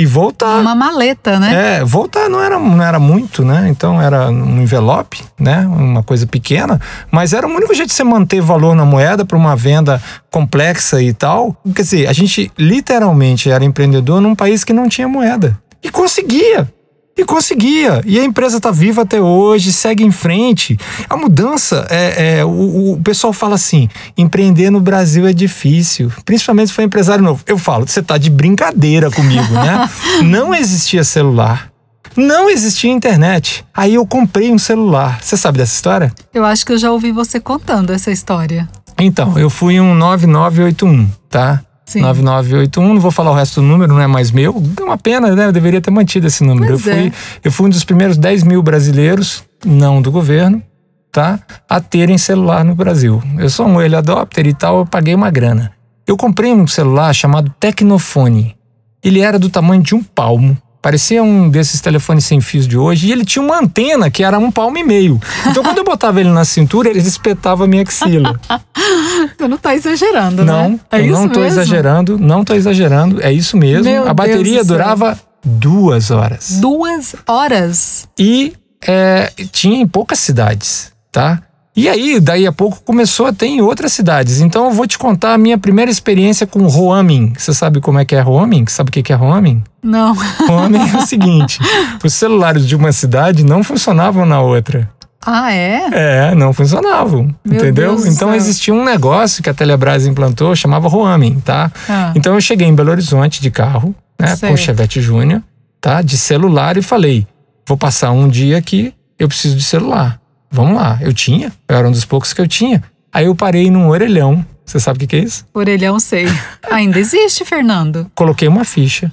e 0.00 0.06
voltar. 0.06 0.58
Uma 0.58 0.74
maleta, 0.74 1.38
né? 1.38 1.78
É, 1.78 1.84
voltar 1.84 2.28
não 2.30 2.42
era, 2.42 2.58
não 2.58 2.82
era 2.82 2.98
muito, 2.98 3.44
né? 3.44 3.68
Então 3.68 4.00
era 4.00 4.30
um 4.30 4.62
envelope, 4.62 5.22
né? 5.38 5.66
Uma 5.66 6.02
coisa 6.02 6.26
pequena, 6.26 6.80
mas 7.10 7.34
era 7.34 7.46
o 7.46 7.50
único 7.50 7.74
jeito 7.74 7.88
de 7.88 7.94
você 7.94 8.02
manter 8.02 8.40
valor 8.40 8.74
na 8.74 8.84
moeda 8.84 9.26
para 9.26 9.36
uma 9.36 9.54
venda 9.54 10.02
complexa 10.30 11.02
e 11.02 11.12
tal. 11.12 11.54
Quer 11.74 11.82
dizer, 11.82 12.08
a 12.08 12.12
gente 12.14 12.50
literalmente 12.58 13.50
era 13.50 13.62
empreendedor 13.62 14.22
num 14.22 14.34
país 14.34 14.64
que 14.64 14.72
não 14.72 14.88
tinha 14.88 15.06
moeda. 15.06 15.58
E 15.82 15.90
conseguia. 15.90 16.72
E 17.16 17.24
conseguia. 17.24 18.00
E 18.06 18.18
a 18.18 18.24
empresa 18.24 18.56
está 18.56 18.70
viva 18.70 19.02
até 19.02 19.20
hoje, 19.20 19.72
segue 19.72 20.04
em 20.04 20.10
frente. 20.10 20.78
A 21.08 21.16
mudança, 21.16 21.86
é, 21.90 22.38
é, 22.38 22.44
o, 22.44 22.92
o 22.92 23.00
pessoal 23.02 23.32
fala 23.32 23.56
assim: 23.56 23.88
empreender 24.16 24.70
no 24.70 24.80
Brasil 24.80 25.26
é 25.26 25.32
difícil, 25.32 26.10
principalmente 26.24 26.68
se 26.68 26.74
for 26.74 26.82
empresário 26.82 27.22
novo. 27.22 27.42
Eu 27.46 27.58
falo, 27.58 27.86
você 27.86 28.02
tá 28.02 28.16
de 28.16 28.30
brincadeira 28.30 29.10
comigo, 29.10 29.52
né? 29.52 29.88
Não 30.24 30.54
existia 30.54 31.04
celular. 31.04 31.70
Não 32.16 32.50
existia 32.50 32.90
internet. 32.90 33.64
Aí 33.74 33.94
eu 33.94 34.06
comprei 34.06 34.50
um 34.50 34.58
celular. 34.58 35.22
Você 35.22 35.36
sabe 35.36 35.58
dessa 35.58 35.74
história? 35.74 36.12
Eu 36.34 36.44
acho 36.44 36.66
que 36.66 36.72
eu 36.72 36.78
já 36.78 36.90
ouvi 36.90 37.12
você 37.12 37.38
contando 37.38 37.92
essa 37.92 38.10
história. 38.10 38.68
Então, 38.98 39.38
eu 39.38 39.48
fui 39.48 39.80
um 39.80 39.94
9981, 39.94 41.08
tá? 41.28 41.62
Sim. 41.90 42.02
9981, 42.02 42.94
não 42.94 43.00
vou 43.00 43.10
falar 43.10 43.32
o 43.32 43.34
resto 43.34 43.60
do 43.60 43.66
número, 43.66 43.92
não 43.92 44.00
é 44.00 44.06
mais 44.06 44.30
meu. 44.30 44.62
É 44.78 44.82
uma 44.84 44.96
pena, 44.96 45.34
né? 45.34 45.46
Eu 45.46 45.52
deveria 45.52 45.80
ter 45.80 45.90
mantido 45.90 46.28
esse 46.28 46.44
número. 46.44 46.74
Eu, 46.74 46.78
fui, 46.78 46.92
é. 46.92 47.12
eu 47.42 47.50
fui 47.50 47.66
um 47.66 47.68
dos 47.68 47.82
primeiros 47.82 48.16
10 48.16 48.44
mil 48.44 48.62
brasileiros, 48.62 49.42
não 49.66 50.00
do 50.00 50.12
governo, 50.12 50.62
tá? 51.10 51.40
A 51.68 51.80
terem 51.80 52.16
celular 52.16 52.64
no 52.64 52.76
Brasil. 52.76 53.20
Eu 53.36 53.50
sou 53.50 53.66
um 53.66 53.80
early 53.80 53.96
adopter 53.96 54.46
e 54.46 54.54
tal, 54.54 54.78
eu 54.78 54.86
paguei 54.86 55.16
uma 55.16 55.32
grana. 55.32 55.72
Eu 56.06 56.16
comprei 56.16 56.52
um 56.52 56.64
celular 56.64 57.12
chamado 57.12 57.52
Tecnofone. 57.58 58.54
Ele 59.02 59.20
era 59.20 59.36
do 59.36 59.50
tamanho 59.50 59.82
de 59.82 59.96
um 59.96 60.02
palmo. 60.04 60.56
Parecia 60.82 61.22
um 61.22 61.48
desses 61.50 61.80
telefones 61.80 62.24
sem 62.24 62.40
fios 62.40 62.66
de 62.66 62.76
hoje. 62.78 63.08
E 63.08 63.12
ele 63.12 63.24
tinha 63.24 63.42
uma 63.42 63.58
antena 63.58 64.10
que 64.10 64.24
era 64.24 64.38
um 64.38 64.50
palmo 64.50 64.78
e 64.78 64.82
meio. 64.84 65.20
Então, 65.46 65.62
quando 65.62 65.78
eu 65.78 65.84
botava 65.84 66.20
ele 66.20 66.30
na 66.30 66.44
cintura, 66.44 66.88
ele 66.88 66.98
espetava 67.00 67.64
a 67.64 67.66
minha 67.66 67.82
axila. 67.82 68.40
Você 69.36 69.46
não 69.46 69.58
tá 69.58 69.74
exagerando, 69.74 70.44
Não, 70.44 70.70
né? 70.70 70.80
É 70.90 71.00
eu 71.02 71.12
não 71.12 71.28
tô 71.28 71.40
mesmo? 71.40 71.60
exagerando, 71.60 72.18
não 72.18 72.44
tô 72.44 72.54
exagerando, 72.54 73.22
é 73.22 73.30
isso 73.32 73.56
mesmo. 73.56 73.84
Meu 73.84 74.08
a 74.08 74.14
bateria 74.14 74.54
Deus 74.56 74.66
durava 74.66 75.18
duas 75.44 76.10
horas. 76.10 76.58
Duas 76.60 77.14
horas. 77.26 78.08
E 78.18 78.54
é, 78.86 79.30
tinha 79.52 79.80
em 79.80 79.86
poucas 79.86 80.18
cidades, 80.18 80.92
tá? 81.12 81.42
E 81.80 81.88
aí, 81.88 82.20
daí 82.20 82.46
a 82.46 82.52
pouco 82.52 82.82
começou 82.84 83.24
a 83.24 83.32
ter 83.32 83.46
em 83.46 83.62
outras 83.62 83.94
cidades. 83.94 84.42
Então 84.42 84.66
eu 84.66 84.70
vou 84.70 84.86
te 84.86 84.98
contar 84.98 85.32
a 85.32 85.38
minha 85.38 85.56
primeira 85.56 85.90
experiência 85.90 86.46
com 86.46 86.66
roaming. 86.66 87.32
Você 87.38 87.54
sabe 87.54 87.80
como 87.80 87.98
é 87.98 88.04
que 88.04 88.14
é 88.14 88.20
roaming? 88.20 88.66
Sabe 88.68 88.90
o 88.90 88.92
que 88.92 89.10
é 89.10 89.16
roaming? 89.16 89.64
Não. 89.82 90.14
Roaming 90.46 90.90
é 90.90 90.98
o 90.98 91.00
seguinte: 91.08 91.58
os 92.04 92.12
celulares 92.12 92.68
de 92.68 92.76
uma 92.76 92.92
cidade 92.92 93.42
não 93.46 93.64
funcionavam 93.64 94.26
na 94.26 94.42
outra. 94.42 94.90
Ah, 95.24 95.54
é? 95.54 95.88
É, 95.92 96.34
não 96.34 96.52
funcionavam, 96.52 97.34
Meu 97.42 97.56
entendeu? 97.56 97.96
Deus 97.96 98.04
então 98.04 98.34
existia 98.34 98.74
um 98.74 98.84
negócio 98.84 99.42
que 99.42 99.48
a 99.48 99.54
Telebrás 99.54 100.06
implantou, 100.06 100.54
chamava 100.54 100.86
roaming, 100.86 101.40
tá? 101.40 101.72
Ah. 101.88 102.12
Então 102.14 102.34
eu 102.34 102.42
cheguei 102.42 102.68
em 102.68 102.74
Belo 102.74 102.90
Horizonte 102.90 103.40
de 103.40 103.50
carro, 103.50 103.94
né, 104.20 104.36
com 104.36 104.52
o. 104.52 104.56
Chevette 104.56 105.00
Júnior, 105.00 105.42
tá? 105.80 106.02
De 106.02 106.18
celular 106.18 106.76
e 106.76 106.82
falei: 106.82 107.26
vou 107.66 107.78
passar 107.78 108.10
um 108.10 108.28
dia 108.28 108.58
aqui, 108.58 108.92
eu 109.18 109.28
preciso 109.28 109.56
de 109.56 109.62
celular. 109.62 110.19
Vamos 110.50 110.74
lá. 110.74 110.98
Eu 111.00 111.12
tinha, 111.12 111.52
eu 111.68 111.76
era 111.76 111.88
um 111.88 111.92
dos 111.92 112.04
poucos 112.04 112.32
que 112.32 112.40
eu 112.40 112.48
tinha. 112.48 112.82
Aí 113.12 113.26
eu 113.26 113.34
parei 113.34 113.70
num 113.70 113.88
orelhão. 113.88 114.44
Você 114.64 114.78
sabe 114.78 114.96
o 114.96 115.00
que 115.00 115.06
que 115.06 115.16
é 115.16 115.20
isso? 115.20 115.44
Orelhão 115.52 115.98
sei. 115.98 116.26
Ainda 116.70 116.98
existe, 116.98 117.44
Fernando? 117.44 118.10
Coloquei 118.14 118.46
uma 118.46 118.64
ficha, 118.64 119.10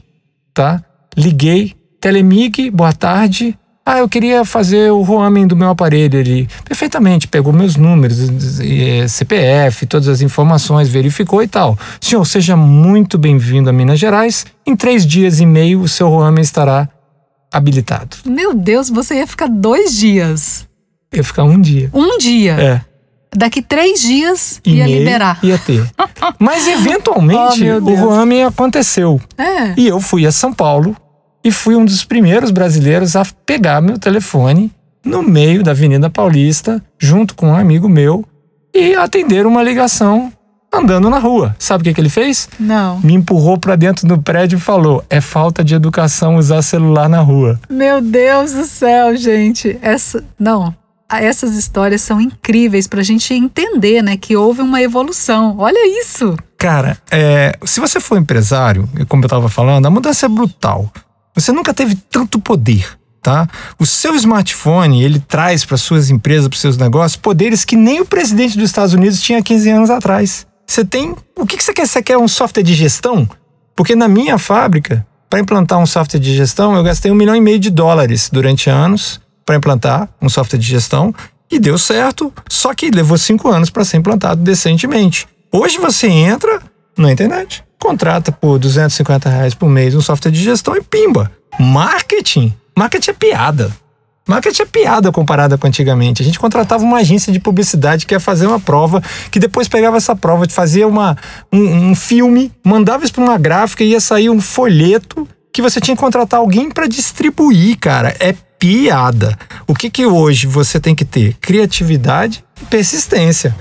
tá? 0.53 0.83
Liguei, 1.15 1.75
Telemig, 1.99 2.69
boa 2.69 2.93
tarde. 2.93 3.57
Ah, 3.83 3.99
eu 3.99 4.09
queria 4.09 4.43
fazer 4.43 4.91
o 4.91 5.01
roaming 5.01 5.47
do 5.47 5.55
meu 5.55 5.69
aparelho 5.69 6.19
ali. 6.19 6.47
Perfeitamente, 6.65 7.25
pegou 7.25 7.53
meus 7.53 7.77
números, 7.77 8.17
CPF, 9.07 9.85
todas 9.85 10.09
as 10.09 10.21
informações, 10.21 10.89
verificou 10.89 11.41
e 11.41 11.47
tal. 11.47 11.79
Senhor, 12.01 12.25
seja 12.25 12.57
muito 12.57 13.17
bem-vindo 13.17 13.69
a 13.69 13.73
Minas 13.73 13.97
Gerais. 13.97 14.45
Em 14.65 14.75
três 14.75 15.07
dias 15.07 15.39
e 15.39 15.45
meio, 15.45 15.79
o 15.79 15.87
seu 15.87 16.09
roaming 16.09 16.41
estará 16.41 16.89
habilitado. 17.49 18.17
Meu 18.25 18.53
Deus, 18.53 18.89
você 18.89 19.15
ia 19.15 19.27
ficar 19.27 19.47
dois 19.47 19.95
dias. 19.95 20.66
Ia 21.17 21.23
ficar 21.23 21.43
um 21.43 21.59
dia. 21.59 21.89
Um 21.93 22.17
dia. 22.17 22.53
É. 22.53 22.81
Daqui 23.35 23.61
três 23.61 24.01
dias 24.01 24.61
E 24.65 24.75
ia 24.75 24.85
liberar. 24.87 25.39
Ia 25.43 25.57
ter. 25.57 25.85
Mas 26.39 26.67
eventualmente 26.67 27.63
Oh, 27.69 27.89
o 27.89 27.95
roaming 27.95 28.43
aconteceu. 28.43 29.19
É. 29.37 29.73
E 29.75 29.87
eu 29.87 29.99
fui 29.99 30.25
a 30.25 30.31
São 30.31 30.53
Paulo 30.53 30.95
e 31.43 31.51
fui 31.51 31.75
um 31.75 31.85
dos 31.85 32.03
primeiros 32.03 32.51
brasileiros 32.51 33.15
a 33.15 33.23
pegar 33.45 33.81
meu 33.81 33.97
telefone 33.97 34.71
no 35.03 35.23
meio 35.23 35.63
da 35.63 35.71
Avenida 35.71 36.09
Paulista, 36.09 36.83
junto 36.99 37.33
com 37.35 37.47
um 37.47 37.55
amigo 37.55 37.87
meu, 37.87 38.25
e 38.73 38.93
atender 38.93 39.45
uma 39.45 39.63
ligação 39.63 40.31
andando 40.73 41.09
na 41.09 41.17
rua. 41.19 41.55
Sabe 41.57 41.81
o 41.81 41.83
que, 41.85 41.93
que 41.93 42.01
ele 42.01 42.09
fez? 42.09 42.49
Não. 42.59 42.99
Me 42.99 43.13
empurrou 43.13 43.57
para 43.57 43.75
dentro 43.75 44.07
do 44.07 44.21
prédio 44.21 44.57
e 44.57 44.61
falou: 44.61 45.03
é 45.09 45.21
falta 45.21 45.63
de 45.63 45.73
educação 45.73 46.35
usar 46.35 46.61
celular 46.61 47.07
na 47.07 47.19
rua. 47.21 47.59
Meu 47.69 48.01
Deus 48.01 48.51
do 48.53 48.65
céu, 48.65 49.15
gente. 49.15 49.77
Essa. 49.81 50.23
Não. 50.37 50.75
Ah, 51.09 51.21
Essas 51.23 51.55
histórias 51.55 52.01
são 52.01 52.19
incríveis 52.19 52.85
pra 52.85 53.01
gente 53.01 53.33
entender, 53.33 54.01
né? 54.01 54.17
Que 54.17 54.35
houve 54.35 54.61
uma 54.61 54.81
evolução. 54.81 55.55
Olha 55.57 56.01
isso. 56.01 56.35
Cara, 56.57 56.97
é, 57.09 57.57
se 57.63 57.79
você 57.79 57.99
for 57.99 58.17
empresário, 58.17 58.89
como 59.07 59.23
eu 59.23 59.27
estava 59.27 59.47
falando, 59.47 59.85
a 59.85 59.89
mudança 59.89 60.25
é 60.25 60.29
brutal. 60.29 60.91
Você 61.33 61.51
nunca 61.51 61.73
teve 61.73 61.95
tanto 62.09 62.39
poder, 62.39 62.85
tá? 63.21 63.47
O 63.79 63.85
seu 63.85 64.15
smartphone, 64.15 65.01
ele 65.01 65.19
traz 65.19 65.63
para 65.63 65.77
suas 65.77 66.09
empresas, 66.09 66.49
para 66.49 66.57
seus 66.57 66.75
negócios, 66.75 67.15
poderes 67.15 67.63
que 67.63 67.77
nem 67.77 68.01
o 68.01 68.05
presidente 68.05 68.57
dos 68.57 68.69
Estados 68.69 68.93
Unidos 68.93 69.21
tinha 69.21 69.41
15 69.41 69.69
anos 69.69 69.89
atrás. 69.89 70.45
Você 70.65 70.83
tem. 70.83 71.15
O 71.37 71.45
que, 71.45 71.55
que 71.55 71.63
você 71.63 71.73
quer? 71.73 71.87
Você 71.87 72.03
quer 72.03 72.17
um 72.17 72.27
software 72.27 72.63
de 72.63 72.73
gestão? 72.73 73.29
Porque 73.73 73.95
na 73.95 74.09
minha 74.09 74.37
fábrica, 74.37 75.07
para 75.29 75.39
implantar 75.39 75.79
um 75.79 75.85
software 75.85 76.19
de 76.19 76.35
gestão, 76.35 76.75
eu 76.75 76.83
gastei 76.83 77.09
um 77.11 77.15
milhão 77.15 77.35
e 77.35 77.39
meio 77.39 77.59
de 77.59 77.69
dólares 77.69 78.29
durante 78.29 78.69
anos 78.69 79.21
para 79.47 79.55
implantar 79.55 80.09
um 80.21 80.27
software 80.27 80.59
de 80.59 80.67
gestão 80.67 81.15
e 81.49 81.57
deu 81.57 81.77
certo, 81.77 82.33
só 82.49 82.73
que 82.73 82.91
levou 82.91 83.17
cinco 83.17 83.47
anos 83.47 83.69
para 83.69 83.85
ser 83.85 83.95
implantado 83.95 84.43
decentemente. 84.43 85.25
Hoje 85.49 85.77
você 85.77 86.07
entra 86.09 86.61
na 86.97 87.13
internet, 87.13 87.63
contrata 87.79 88.29
por 88.29 88.59
250 88.59 89.29
reais 89.29 89.55
por 89.55 89.69
mês 89.69 89.95
um 89.95 90.01
software 90.01 90.31
de 90.31 90.43
gestão 90.43 90.75
e 90.75 90.81
pimba. 90.81 91.31
Marketing. 91.57 92.53
Marketing 92.77 93.11
é 93.11 93.13
piada. 93.13 93.71
Marketing 94.27 94.63
é 94.63 94.65
piada 94.65 95.09
comparada 95.13 95.57
com 95.57 95.65
antigamente. 95.65 96.21
A 96.21 96.25
gente 96.25 96.37
contratava 96.37 96.83
uma 96.83 96.97
agência 96.97 97.31
de 97.31 97.39
publicidade 97.39 98.05
que 98.05 98.13
ia 98.13 98.19
fazer 98.19 98.45
uma 98.45 98.59
prova, 98.59 99.01
que 99.31 99.39
depois 99.39 99.69
pegava 99.69 99.95
essa 99.95 100.13
prova, 100.13 100.45
fazia 100.49 100.85
uma, 100.85 101.15
um, 101.53 101.91
um 101.91 101.95
filme, 101.95 102.51
mandava 102.65 103.05
isso 103.05 103.13
para 103.13 103.23
uma 103.23 103.37
gráfica 103.37 103.85
e 103.85 103.91
ia 103.91 104.01
sair 104.01 104.29
um 104.29 104.41
folheto 104.41 105.25
que 105.53 105.61
você 105.61 105.79
tinha 105.79 105.95
que 105.95 106.01
contratar 106.01 106.41
alguém 106.41 106.69
para 106.69 106.87
distribuir, 106.87 107.79
cara. 107.79 108.13
É 108.19 108.35
piada. 108.59 109.37
O 109.67 109.73
que 109.73 109.89
que 109.89 110.05
hoje 110.05 110.47
você 110.47 110.79
tem 110.79 110.95
que 110.95 111.05
ter? 111.05 111.35
Criatividade 111.41 112.43
e 112.61 112.65
persistência. 112.65 113.55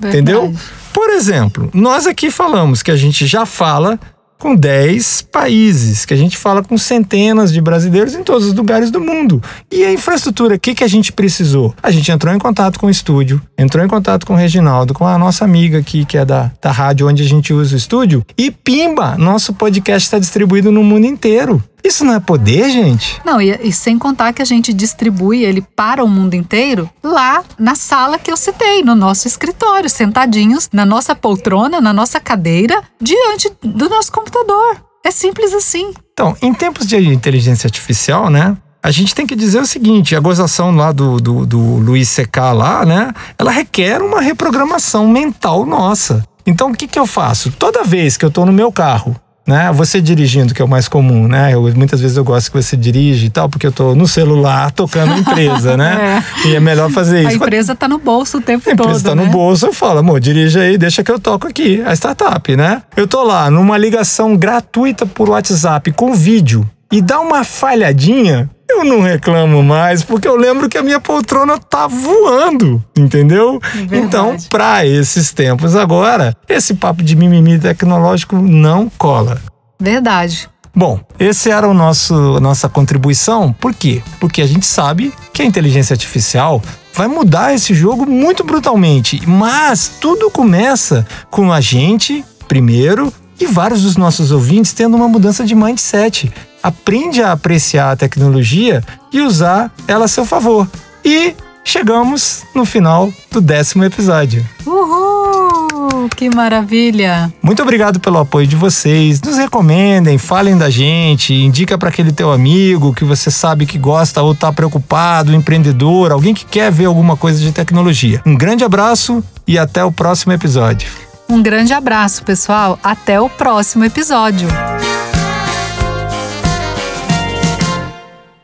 Verdade. 0.00 0.22
Entendeu? 0.22 0.54
Por 0.92 1.10
exemplo, 1.10 1.70
nós 1.72 2.06
aqui 2.06 2.30
falamos 2.30 2.82
que 2.82 2.90
a 2.90 2.96
gente 2.96 3.26
já 3.26 3.44
fala 3.44 3.98
com 4.40 4.56
10 4.56 5.22
países, 5.30 6.06
que 6.06 6.14
a 6.14 6.16
gente 6.16 6.36
fala 6.36 6.64
com 6.64 6.76
centenas 6.78 7.52
de 7.52 7.60
brasileiros 7.60 8.14
em 8.14 8.24
todos 8.24 8.48
os 8.48 8.54
lugares 8.54 8.90
do 8.90 8.98
mundo. 8.98 9.40
E 9.70 9.84
a 9.84 9.92
infraestrutura, 9.92 10.54
o 10.54 10.58
que, 10.58 10.74
que 10.74 10.82
a 10.82 10.88
gente 10.88 11.12
precisou? 11.12 11.74
A 11.82 11.90
gente 11.90 12.10
entrou 12.10 12.34
em 12.34 12.38
contato 12.38 12.80
com 12.80 12.86
o 12.86 12.90
estúdio, 12.90 13.40
entrou 13.56 13.84
em 13.84 13.88
contato 13.88 14.26
com 14.26 14.32
o 14.32 14.36
Reginaldo, 14.36 14.94
com 14.94 15.06
a 15.06 15.18
nossa 15.18 15.44
amiga 15.44 15.78
aqui, 15.78 16.06
que 16.06 16.16
é 16.16 16.24
da, 16.24 16.50
da 16.60 16.72
rádio 16.72 17.06
onde 17.06 17.22
a 17.22 17.26
gente 17.26 17.52
usa 17.52 17.74
o 17.74 17.78
estúdio, 17.78 18.24
e 18.36 18.50
pimba, 18.50 19.14
nosso 19.18 19.52
podcast 19.52 20.06
está 20.06 20.18
distribuído 20.18 20.72
no 20.72 20.82
mundo 20.82 21.04
inteiro. 21.04 21.62
Isso 21.84 22.04
não 22.04 22.14
é 22.14 22.20
poder, 22.20 22.70
gente? 22.70 23.20
Não, 23.24 23.40
e, 23.40 23.58
e, 23.62 23.72
sem 23.72 23.98
contar 23.98 24.32
que 24.32 24.42
a 24.42 24.44
gente 24.44 24.72
distribui 24.72 25.44
ele 25.44 25.62
para 25.62 26.04
o 26.04 26.08
mundo 26.08 26.34
inteiro 26.34 26.88
lá 27.02 27.42
na 27.58 27.74
sala 27.74 28.18
que 28.18 28.30
eu 28.30 28.36
citei, 28.36 28.82
no 28.82 28.94
nosso 28.94 29.26
escritório, 29.26 29.88
sentadinhos 29.88 30.68
na 30.72 30.84
nossa 30.84 31.14
poltrona, 31.14 31.80
na 31.80 31.92
nossa 31.92 32.20
cadeira, 32.20 32.82
diante 33.00 33.50
do 33.62 33.88
nosso 33.88 34.12
computador. 34.12 34.76
É 35.04 35.10
simples 35.10 35.54
assim. 35.54 35.92
Então, 36.12 36.36
em 36.42 36.52
tempos 36.52 36.86
de 36.86 36.96
inteligência 36.96 37.66
artificial, 37.66 38.28
né? 38.28 38.56
A 38.82 38.90
gente 38.90 39.14
tem 39.14 39.26
que 39.26 39.36
dizer 39.36 39.60
o 39.60 39.66
seguinte: 39.66 40.16
a 40.16 40.20
gozação 40.20 40.74
lá 40.74 40.92
do, 40.92 41.18
do, 41.20 41.46
do 41.46 41.58
Luiz 41.58 42.08
C.K. 42.08 42.52
lá, 42.52 42.84
né? 42.84 43.12
Ela 43.38 43.50
requer 43.50 44.02
uma 44.02 44.20
reprogramação 44.20 45.08
mental 45.08 45.66
nossa. 45.66 46.24
Então, 46.46 46.70
o 46.70 46.74
que, 46.74 46.86
que 46.86 46.98
eu 46.98 47.06
faço? 47.06 47.52
Toda 47.52 47.84
vez 47.84 48.16
que 48.16 48.24
eu 48.24 48.28
estou 48.28 48.46
no 48.46 48.52
meu 48.52 48.72
carro 48.72 49.14
né? 49.46 49.70
Você 49.72 50.00
dirigindo, 50.00 50.54
que 50.54 50.62
é 50.62 50.64
o 50.64 50.68
mais 50.68 50.88
comum, 50.88 51.26
né? 51.26 51.54
Eu, 51.54 51.62
muitas 51.74 52.00
vezes 52.00 52.16
eu 52.16 52.24
gosto 52.24 52.50
que 52.50 52.62
você 52.62 52.76
dirige 52.76 53.26
e 53.26 53.30
tal, 53.30 53.48
porque 53.48 53.66
eu 53.66 53.72
tô 53.72 53.94
no 53.94 54.06
celular 54.06 54.70
tocando 54.70 55.12
a 55.12 55.18
empresa, 55.18 55.76
né? 55.76 56.22
é. 56.44 56.48
E 56.48 56.56
é 56.56 56.60
melhor 56.60 56.90
fazer 56.90 57.20
isso. 57.20 57.30
A 57.30 57.34
empresa 57.34 57.74
tá 57.74 57.88
no 57.88 57.98
bolso 57.98 58.38
o 58.38 58.40
tempo 58.40 58.64
todo. 58.64 58.70
A 58.70 58.82
empresa 58.84 59.04
todo, 59.04 59.10
tá 59.10 59.14
né? 59.16 59.24
no 59.24 59.30
bolso, 59.30 59.66
eu 59.66 59.72
falo, 59.72 59.98
amor, 59.98 60.20
dirige 60.20 60.58
aí, 60.58 60.78
deixa 60.78 61.02
que 61.02 61.10
eu 61.10 61.18
toco 61.18 61.46
aqui. 61.46 61.82
A 61.84 61.92
startup, 61.94 62.54
né? 62.54 62.82
Eu 62.96 63.08
tô 63.08 63.22
lá 63.22 63.50
numa 63.50 63.76
ligação 63.76 64.36
gratuita 64.36 65.06
por 65.06 65.28
WhatsApp 65.30 65.90
com 65.92 66.14
vídeo 66.14 66.68
e 66.92 67.00
dá 67.00 67.20
uma 67.20 67.44
falhadinha, 67.44 68.50
eu 68.70 68.84
não 68.84 69.00
reclamo 69.00 69.62
mais, 69.62 70.02
porque 70.02 70.26
eu 70.26 70.36
lembro 70.36 70.68
que 70.68 70.78
a 70.78 70.82
minha 70.82 71.00
poltrona 71.00 71.58
tá 71.58 71.86
voando, 71.86 72.82
entendeu? 72.96 73.60
Verdade. 73.74 73.96
Então, 73.96 74.36
para 74.48 74.86
esses 74.86 75.32
tempos 75.32 75.74
agora, 75.76 76.36
esse 76.48 76.74
papo 76.74 77.02
de 77.02 77.16
mimimi 77.16 77.58
tecnológico 77.58 78.36
não 78.36 78.90
cola. 78.98 79.40
Verdade. 79.80 80.48
Bom, 80.74 81.00
esse 81.18 81.50
era 81.50 81.68
o 81.68 81.74
nosso 81.74 82.38
nossa 82.40 82.68
contribuição. 82.68 83.52
Por 83.52 83.74
quê? 83.74 84.02
Porque 84.20 84.40
a 84.40 84.46
gente 84.46 84.64
sabe 84.64 85.12
que 85.32 85.42
a 85.42 85.44
inteligência 85.44 85.94
artificial 85.94 86.62
vai 86.94 87.08
mudar 87.08 87.54
esse 87.54 87.74
jogo 87.74 88.06
muito 88.06 88.44
brutalmente, 88.44 89.20
mas 89.26 89.90
tudo 90.00 90.30
começa 90.30 91.06
com 91.30 91.52
a 91.52 91.60
gente 91.60 92.24
primeiro 92.46 93.12
e 93.40 93.46
vários 93.46 93.82
dos 93.82 93.96
nossos 93.96 94.30
ouvintes 94.30 94.72
tendo 94.72 94.96
uma 94.96 95.08
mudança 95.08 95.44
de 95.44 95.54
mindset 95.54 96.32
aprende 96.62 97.22
a 97.22 97.32
apreciar 97.32 97.92
a 97.92 97.96
tecnologia 97.96 98.82
e 99.12 99.20
usar 99.20 99.72
ela 99.86 100.04
a 100.04 100.08
seu 100.08 100.24
favor. 100.24 100.68
E 101.04 101.34
chegamos 101.64 102.44
no 102.54 102.64
final 102.64 103.10
do 103.30 103.40
décimo 103.40 103.84
episódio. 103.84 104.46
Uhul! 104.66 106.08
Que 106.16 106.34
maravilha! 106.34 107.32
Muito 107.42 107.62
obrigado 107.62 108.00
pelo 108.00 108.18
apoio 108.18 108.46
de 108.46 108.56
vocês. 108.56 109.20
Nos 109.20 109.36
recomendem, 109.36 110.18
falem 110.18 110.56
da 110.56 110.70
gente, 110.70 111.34
indica 111.34 111.78
para 111.78 111.88
aquele 111.88 112.12
teu 112.12 112.32
amigo 112.32 112.94
que 112.94 113.04
você 113.04 113.30
sabe 113.30 113.66
que 113.66 113.78
gosta 113.78 114.22
ou 114.22 114.32
está 114.32 114.52
preocupado, 114.52 115.34
empreendedor, 115.34 116.12
alguém 116.12 116.34
que 116.34 116.44
quer 116.44 116.70
ver 116.70 116.86
alguma 116.86 117.16
coisa 117.16 117.40
de 117.40 117.52
tecnologia. 117.52 118.20
Um 118.26 118.36
grande 118.36 118.64
abraço 118.64 119.22
e 119.46 119.58
até 119.58 119.84
o 119.84 119.92
próximo 119.92 120.32
episódio. 120.32 120.90
Um 121.28 121.40
grande 121.40 121.72
abraço, 121.72 122.24
pessoal. 122.24 122.78
Até 122.82 123.20
o 123.20 123.28
próximo 123.28 123.84
episódio. 123.84 124.48